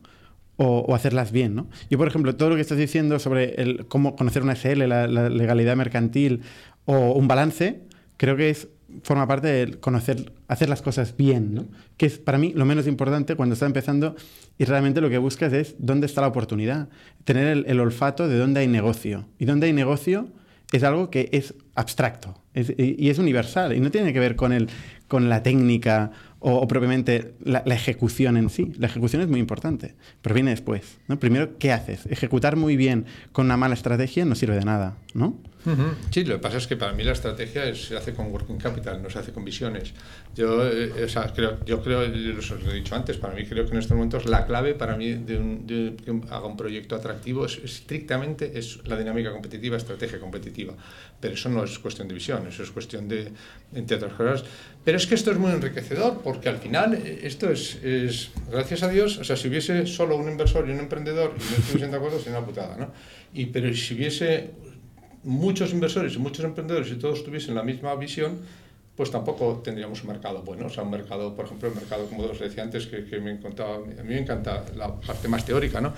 [0.59, 1.69] O, hacerlas bien, ¿no?
[1.91, 5.07] Yo, por ejemplo, todo lo que estás diciendo sobre el, cómo conocer una SL, la,
[5.07, 6.41] legalidad mercantil
[6.87, 7.83] o un balance,
[8.17, 8.57] creo que
[9.03, 11.67] forma parte de conocer, hacer las cosas bien, ¿no?
[11.97, 14.17] que es para mí lo menos importante cuando estás empezando
[14.59, 16.89] y realmente lo que buscas es dónde está la oportunidad,
[17.25, 19.27] tener el, olfato de dónde hay negocio.
[19.39, 20.29] Y dónde hay negocio
[20.73, 24.69] es algo que es abstracto y, es universal y no tiene que ver con, el,
[25.09, 28.73] con la técnica o, propiamente la, ejecución en sí.
[28.79, 30.99] La ejecución es muy importante, pero viene después.
[31.09, 31.19] ¿no?
[31.19, 32.07] Primero, ¿qué haces?
[32.07, 35.39] Ejecutar muy bien con una mala estrategia no sirve de nada, ¿no?
[36.11, 39.03] Sí, lo que pasa es que para mí la estrategia se hace con working capital,
[39.03, 39.93] no se hace con visiones.
[40.35, 43.65] Yo, eh, o sea, creo, yo creo, os lo he dicho antes, para mí creo
[43.65, 47.59] que en estos momentos la clave para mí de, que haga un proyecto atractivo es
[47.59, 50.75] estrictamente es la dinámica competitiva, estrategia competitiva.
[51.21, 53.33] Pero eso no es cuestión de visión, eso es cuestión de,
[53.75, 54.45] entre otras cosas.
[54.85, 58.83] Pero es que esto es muy enriquecedor porque al final eh, esto es, es gracias
[58.83, 61.93] a Dios, o sea, si hubiese solo un inversor y un emprendedor y no estuviesen
[61.93, 62.91] de acuerdo, sería una putada, ¿no?
[63.33, 64.51] Y, pero si hubiese
[65.23, 68.41] muchos inversores y muchos emprendedores y todos tuviesen la misma visión,
[68.97, 70.67] pues tampoco tendríamos un mercado bueno.
[70.67, 73.31] O sea, un mercado, por ejemplo, el mercado, como os decía antes, que, que me
[73.31, 75.95] encantaba, a mí me encanta la parte más teórica, ¿no?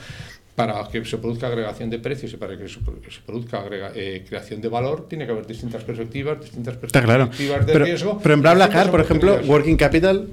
[0.58, 2.80] Para que se produzca agregación de precios y para que se,
[3.24, 8.18] produzca eh, creación de valor, tiene que haber distintas perspectivas, distintas perspectivas de pero, riesgo.
[8.20, 10.26] Pero en BlaBlaCar, por ejemplo, Working Capital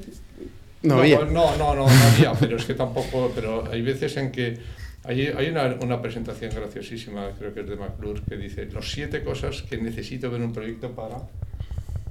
[0.81, 1.19] no, había.
[1.19, 4.57] No, no, no, no había, pero es que tampoco, pero hay veces en que
[5.03, 9.23] hay, hay una, una, presentación graciosísima, creo que es de McClure, que dice los siete
[9.23, 11.17] cosas que necesito ver un proyecto para,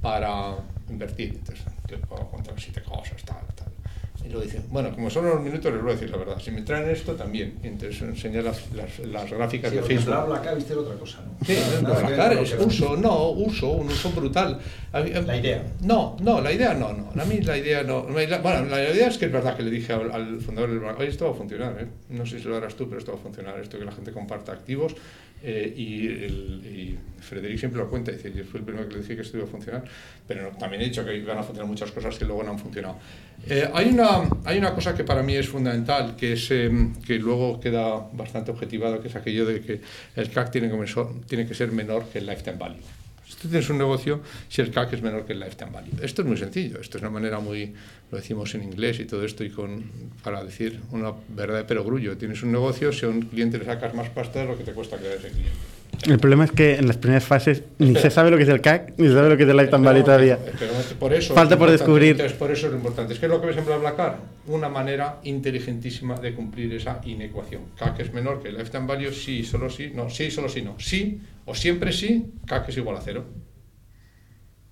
[0.01, 0.55] para
[0.89, 1.33] invertir.
[1.35, 3.74] Entonces, te puedo contar siete cosas, tal, tal.
[4.25, 6.39] Y luego dice, bueno, como son unos minutos, les voy a decir la verdad.
[6.39, 7.59] Si me traen esto, también.
[7.63, 8.01] Y entonces
[8.33, 10.07] las, las, las gráficas sí, de Facebook.
[10.07, 11.45] BlaBlaCar, viste otra cosa, ¿no?
[11.45, 14.59] Sí, es uso, no, uso, un uso brutal.
[14.91, 15.63] La idea.
[15.81, 17.21] No, no, la idea no, no.
[17.21, 18.03] A mí la idea no.
[18.03, 21.09] Bueno, la idea es que es verdad que le dije al, al fundador del oye,
[21.09, 21.87] esto va a funcionar, ¿eh?
[22.09, 23.59] No sé si lo harás tú, pero esto va a funcionar.
[23.59, 24.95] Esto que la gente comparta activos.
[25.47, 29.01] Eh, y, el, y Frederic siempre lo cuenta, dice, yo fui el primero que le
[29.01, 29.83] dije que esto iba a funcionar,
[30.27, 32.97] pero también he dicho que iban a funcionar muchas cosas que luego no han funcionado.
[33.47, 34.14] Eh, hay, una,
[34.45, 36.69] hay una cosa que para mí es fundamental, que, es, eh,
[37.05, 39.81] que luego queda bastante objetivado, que es aquello de que
[40.15, 40.69] el CAC tiene
[41.47, 42.81] que, ser menor que el lifetime value.
[43.27, 45.93] Si tú tienes un negocio, si el CAC es menor que el lifetime value.
[46.01, 47.73] Esto es muy sencillo, esto es una manera muy,
[48.11, 49.91] lo decimos en inglés y todo esto, y con,
[50.23, 52.17] para decir una verdad de perogrullo.
[52.17, 54.73] Tienes un negocio, si a un cliente le sacas más pasta de lo que te
[54.73, 55.74] cuesta crear ese cliente.
[56.07, 58.61] El problema es que en las primeras fases ni se sabe lo que es el
[58.61, 60.37] CAC, ni se sabe lo que es el Lifetime Value todavía.
[60.59, 62.11] Pero por eso Falta es por descubrir.
[62.11, 63.13] Entonces, por eso es lo importante.
[63.13, 64.17] Es que es lo que ves en BlaBlaCar,
[64.47, 67.61] una manera inteligentísima de cumplir esa inecuación.
[67.77, 70.75] CAC es menor que el lifetime value, sí, solo sí, no, sí, solo sí, no.
[70.79, 73.25] Sí o siempre sí, CAC es igual a cero.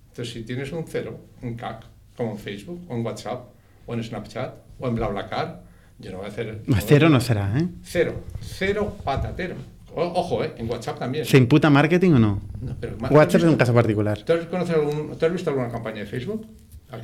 [0.08, 1.84] Entonces, si tienes un cero, un CAC,
[2.16, 3.48] como en Facebook, o en WhatsApp,
[3.86, 5.62] o en Snapchat, o en BlaBlaCar,
[5.98, 6.62] yo no voy a hacer...
[6.86, 7.68] Cero no será, ¿eh?
[7.82, 9.56] Cero, cero patatero.
[9.96, 10.52] Ojo, ¿eh?
[10.58, 11.24] En WhatsApp también.
[11.24, 12.40] ¿Se imputa marketing o no?
[12.60, 14.18] No, pero WhatsApp es ¿tú has un caso particular.
[14.22, 16.46] ¿Tú has, conocido algún- tú has visto alguna campaña de Facebook?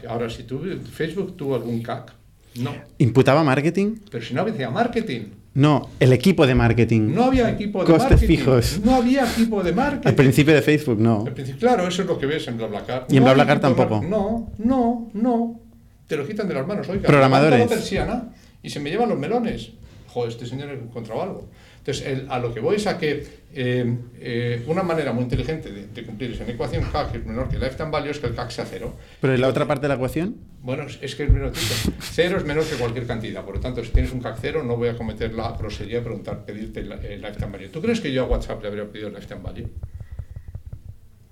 [0.08, 0.60] Ahora, si tú,
[0.92, 2.12] Facebook tuvo algún CAC,
[2.56, 2.72] no.
[2.98, 3.96] ¿Imputaba marketing?
[4.10, 5.20] Pero si no había marketing,
[5.54, 7.12] No, el equipo de marketing.
[7.14, 8.36] no había equipo de Costes marketing.
[8.36, 8.80] fijos.
[8.84, 10.08] No había equipo de marketing.
[10.08, 11.24] Al principio de Facebook, no.
[11.24, 13.06] Principio, claro, eso es lo que ves en BlaBlaCar.
[13.08, 14.00] Y en No BlaBlaCar tampoco.
[14.02, 15.60] No, no, no.
[16.06, 16.88] Te lo quitan de las manos.
[16.88, 17.60] Oiga, Programadores.
[17.60, 18.28] la persiana
[18.62, 19.70] y se me llevan los melones.
[20.08, 21.48] Joder, este señor encontraba algo.
[21.80, 25.72] Entonces, el- a lo que voy es a que eh, eh, una manera muy inteligente
[25.72, 28.34] de, de cumplir esa ecuación CAC es menor que el lifetime value es que el
[28.34, 28.94] CAC sea cero.
[29.20, 30.36] Pero ¿y la otra parte de la ecuación?
[30.62, 31.52] Bueno, es- que es menor
[32.00, 33.44] Cero es menor que cualquier cantidad.
[33.44, 36.02] Por lo tanto, si tienes un CAC cero, no voy a cometer la grosería de
[36.02, 37.68] preguntar, pedirte el, el lifetime value.
[37.70, 39.68] ¿Tú crees que yo a WhatsApp le habría pedido el lifetime value?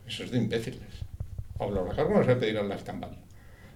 [0.08, 0.80] Eso es de imbéciles.
[1.60, 3.18] A BlaBlaCar, ¿cómo les voy a pedir el lifetime value?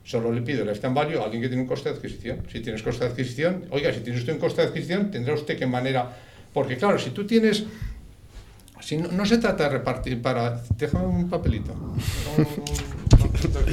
[0.04, 2.42] Solo le pido el lifetime value a alguien que tiene un coste de adquisición.
[2.50, 5.56] Si tienes coste de adquisición, oiga, si tiene usted un coste de adquisición, tendrá usted
[5.58, 6.16] que manera.
[6.52, 7.64] Porque, claro, si tú tienes.
[8.80, 10.62] Si no, no se trata de repartir para.
[10.76, 11.72] Déjame un papelito.
[11.72, 13.72] Un- un papelito aquí.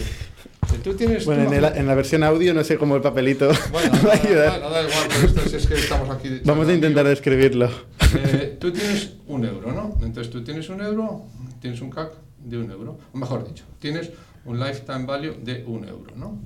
[0.72, 1.26] Si tú tienes.
[1.26, 4.14] Bueno, tú en, el- en la versión audio no sé cómo el papelito bueno, va
[4.14, 4.58] a da, ayudar.
[4.60, 6.42] igual, pero esto es, es que estamos aquí.
[6.46, 7.70] Vamos a intentar describirlo.
[8.16, 9.98] Eh, tú tienes un euro, ¿no?
[10.06, 11.26] Entonces tú tienes un euro,
[11.60, 12.12] tienes un CAC
[12.44, 13.00] de un euro.
[13.12, 14.12] O mejor dicho, tienes
[14.46, 16.40] un lifetime value de un euro, ¿no?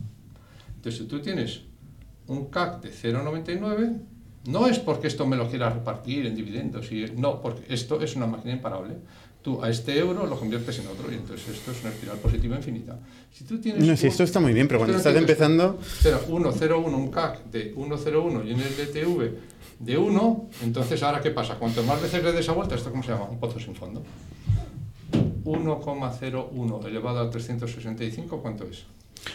[0.76, 1.62] Entonces si tú tienes
[2.28, 4.00] un CAC de 0,99,
[4.46, 8.16] no es porque esto me lo quieras repartir en dividendos, y, no, porque esto es
[8.16, 8.96] una máquina imparable.
[9.42, 12.56] Tú a este euro lo conviertes en otro y entonces esto es una espiral positiva
[12.56, 12.98] infinita.
[13.32, 15.80] Si tú tienes No, un- esto está muy bien, pero cuando estás empezando...
[16.02, 19.32] 101, un CAC de 101 y un LTV
[19.80, 21.56] de 1, entonces ahora ¿qué pasa?
[21.56, 23.26] Cuanto más veces le des esa vuelta, ¿esto cómo se llama?
[23.26, 24.02] Un pozo sin fondo.
[25.44, 28.86] 1,01 elevado a 365, ¿cuánto es?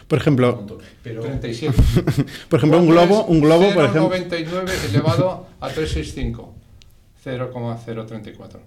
[0.06, 0.66] Por ejemplo,
[1.02, 1.74] Pero 37.
[2.48, 4.10] por ejemplo un ¿Cuánto globo, un globo, por ejemplo...
[4.10, 6.54] 0,99 elevado a 365.
[7.24, 8.60] 0,034.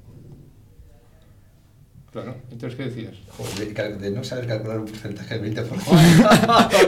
[2.12, 3.14] Claro, entonces ¿qué decías?
[3.38, 5.70] Joder, de, no saber calcular un porcentaje del 20%.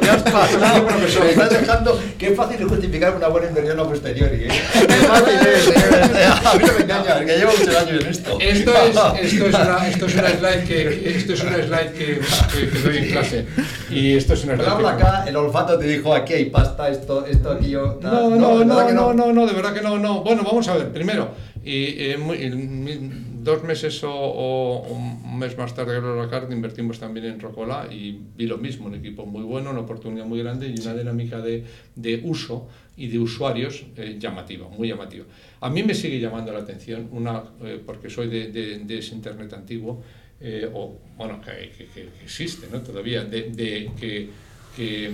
[0.01, 1.24] ¿Qué has pasado, profesor?
[1.24, 1.97] Me estás dejando.
[2.19, 4.43] Qué fácil es justificar una buena inversión a posteriori.
[4.43, 4.47] ¿eh?
[4.74, 6.26] Qué fácil es, ¿eh?
[6.26, 8.38] A mí no me engañas, que llevo muchos años en esto.
[8.41, 8.89] Esto es,
[9.34, 12.19] esto es, una, esto es una slide que, esto es una slide que,
[12.53, 13.45] que- que doy en clase.
[13.91, 14.67] Y esto es una slide.
[14.67, 17.97] Habla que- acá, el olfato te dijo aquí hay pasta, esto, esto, aquello.
[18.01, 20.21] No, no, ¿verdad no, que no, no, no, de verdad que no, no.
[20.21, 21.30] Bueno, vamos a ver, primero,
[21.63, 26.54] y, eh, muy- mi- dos meses o, o un mes más tarde que la carta
[26.54, 30.39] invertimos también en Rocola y vi lo mismo, un equipo muy bueno, una oportunidad muy
[30.39, 31.64] grande y una dinámica de,
[31.96, 32.68] de uso
[32.98, 35.26] y de usuarios eh, llamativa, muy llamativa.
[35.62, 39.16] A mí me sigue llamando la atención, una, eh, porque soy de, de- de ese
[39.16, 40.04] Internet antiguo,
[40.39, 42.82] eh, o bueno, que, que- existe ¿no?
[42.82, 44.30] todavía, de, de que,
[44.76, 45.12] que,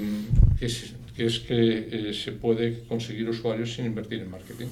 [0.60, 4.68] que es, que, es que eh, se puede conseguir usuarios sin invertir en marketing.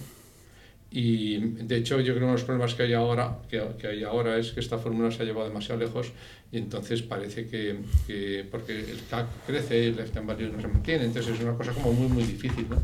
[0.90, 4.04] Y de hecho yo creo que uno de los problemas que hay ahora, que, hay
[4.04, 6.14] ahora es que esta fórmula se ha llevado demasiado lejos
[6.52, 11.06] y entonces parece que, que porque el CAC crece, el lifetime value no se mantiene,
[11.06, 12.68] entonces es una cosa como muy muy difícil.
[12.70, 12.78] ¿no?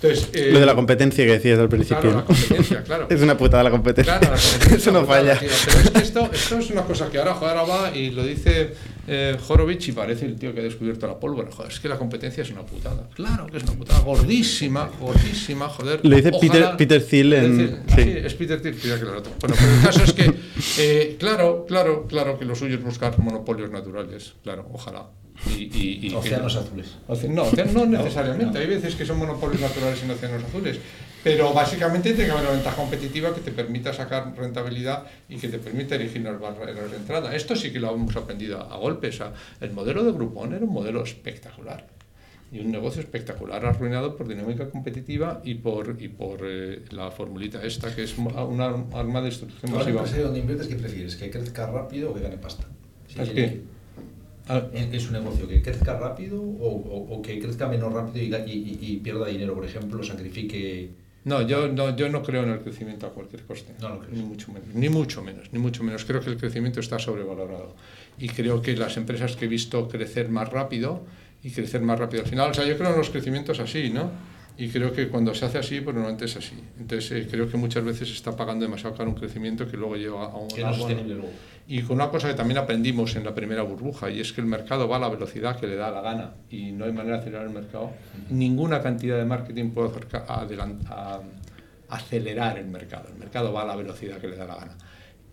[0.00, 2.00] Entonces, eh, Lo de la competencia que decías al principio.
[2.00, 2.26] Claro, la ¿no?
[2.26, 3.06] competencia, claro.
[3.10, 4.18] es una putada la competencia.
[4.18, 5.36] Claro, la competencia Eso no falla.
[5.40, 8.22] Pero es que esto, esto es una cosa que ahora, joder, ahora va y lo
[8.22, 8.74] dice
[9.08, 11.50] eh, Horowitz y parece el tío que ha descubierto la pólvora.
[11.50, 13.08] Joder, es que la competencia es una putada.
[13.14, 14.00] Claro que es una putada.
[14.00, 16.00] Gordísima, gordísima, joder.
[16.04, 18.02] Lo dice Ojalá- Peter- Peter Thiel en- decir, sí.
[18.04, 19.12] sí, es Peter Thiel, que lo.
[19.12, 20.32] Bueno, pero el caso es que,
[20.78, 24.34] eh, claro, claro, claro que lo suyo es buscar monopolios naturales.
[24.44, 25.06] Claro, ojalá.
[25.46, 26.96] Y, y- y que- Océanos azules.
[27.06, 28.58] Oce- No, no necesariamente.
[28.58, 30.78] Hay veces que son monopolios naturales en océanos azules.
[31.24, 35.48] Pero básicamente tiene que haber una ventaja competitiva que te permita sacar rentabilidad y que
[35.48, 37.34] te permita erigir las barreras de entrada.
[37.34, 39.16] Esto sí que lo hemos aprendido a golpes.
[39.16, 41.86] O sea, el modelo de Groupon era un modelo espectacular.
[42.50, 47.62] Y un negocio espectacular arruinado por dinámica competitiva y por, y por eh, la formulita
[47.62, 49.98] esta, que es una arma de destrucción Tú masiva.
[49.98, 51.16] empresario donde inviertes, ¿qué prefieres?
[51.16, 52.64] ¿Que crezca rápido o que gane pasta?
[53.06, 53.60] Si Es que-
[54.48, 58.96] Ah, ¿Es un negocio que crezca rápido o, o- o que crezca menos rápido y,
[59.02, 60.90] pierda dinero, por ejemplo, sacrifique
[61.24, 63.74] No, yo no, yo no creo en el crecimiento a cualquier coste.
[63.80, 64.02] No lo.
[64.10, 66.04] Ni mucho menos, ni mucho menos, ni mucho menos.
[66.06, 67.74] Creo que el crecimiento está sobrevalorado.
[68.18, 71.02] Y creo que las empresas que he visto crecer más rápido
[71.42, 74.10] y crecer más rápido al final, o sea, yo creo en los crecimientos así, ¿no?
[74.60, 76.54] Y creo que cuando se hace así, pues normalmente es así.
[76.80, 79.94] Entonces, eh, creo que muchas veces se está pagando demasiado caro un crecimiento que luego
[79.96, 80.48] lleva a un...
[80.48, 80.88] No luego.
[81.68, 84.46] Y con una cosa que también aprendimos en la primera burbuja, y es que el
[84.48, 87.20] mercado va a la velocidad que le da la gana y no hay manera de
[87.22, 87.92] acelerar el mercado.
[88.30, 91.20] Ninguna cantidad de marketing puede acerca- adelan- a-
[91.88, 93.08] acelerar el mercado.
[93.12, 94.72] El mercado va a la velocidad que le da la gana.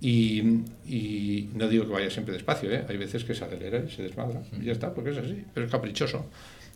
[0.02, 0.40] Y,
[0.86, 2.86] y no digo que vaya siempre despacio, ¿eh?
[2.88, 5.66] hay veces que se acelera y se desmadra, y ya está, porque es así, pero
[5.66, 6.30] es caprichoso.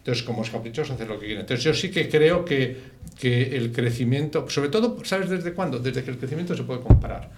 [0.10, 1.42] Entonces, como es caprichoso, hacer lo que quiere.
[1.42, 2.78] Entonces, yo sí que creo que,
[3.20, 5.78] que el crecimiento, sobre todo, ¿sabes desde cuándo?
[5.78, 7.30] Desde que el crecimiento se puede comparar.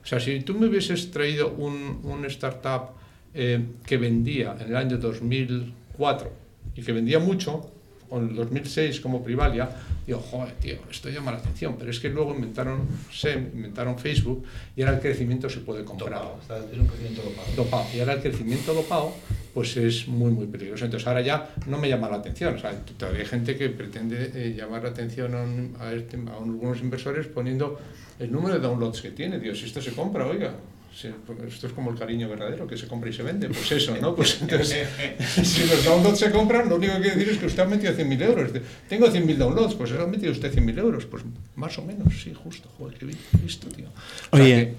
[0.00, 2.90] O sea, si tú me hubieses traído un, un startup
[3.34, 6.32] eh, que vendía en el año 2004
[6.76, 7.68] y que vendía mucho,
[8.10, 9.68] o en el 2006 como Privalia,
[10.06, 11.76] digo, joder, tío, esto llama la atención.
[11.78, 12.80] Pero es que luego inventaron
[13.12, 14.44] SEM, inventaron Facebook
[14.76, 17.46] y ahora el crecimiento se puede comprar Dopado, está- es un crecimiento dopado.
[17.56, 17.86] dopado.
[17.94, 19.12] Y ahora el crecimiento dopado,
[19.54, 20.84] pues es muy, muy peligroso.
[20.84, 22.54] Entonces ahora ya no me llama la atención.
[22.54, 26.16] O sea, todavía hay gente que pretende eh, llamar la atención a, un- a este-
[26.16, 27.78] a algunos inversores poniendo
[28.18, 29.38] el número de downloads que tiene.
[29.38, 30.52] Dios, si esto se compra, oiga.
[30.92, 33.48] Esto es como el cariño verdadero, que se compra y se vende.
[33.48, 34.14] Pues eso, ¿no?
[34.14, 34.86] Pues entonces,
[35.42, 37.92] si los downloads se compran, lo único que quiere decir es que usted ha metido
[37.92, 38.50] 100.000 euros.
[38.88, 41.06] Tengo 100.000 downloads, pues ha metido usted 100.000 euros.
[41.06, 41.22] Pues
[41.56, 42.68] más o menos, sí, justo.
[42.78, 43.86] Joder, qué bien visto, tío.
[44.30, 44.74] O sea Oye,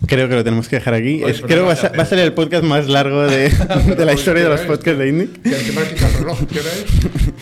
[0.00, 1.22] que- creo que lo tenemos que dejar aquí.
[1.22, 3.48] Oye, Es- pues creo que va va a ser el podcast más largo de,
[3.96, 5.42] de la historia de los podcasts de Indic.
[5.42, 7.34] Que te me has quitado el reloj, ¿qué hora es?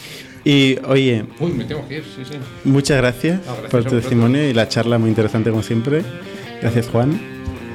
[0.44, 2.38] Y oye, Uy, me tengo que ir, sí, sí.
[2.64, 6.02] muchas gracias, No, gracias por tu testimonio y la charla muy interesante como siempre.
[6.62, 7.37] Gracias Juan.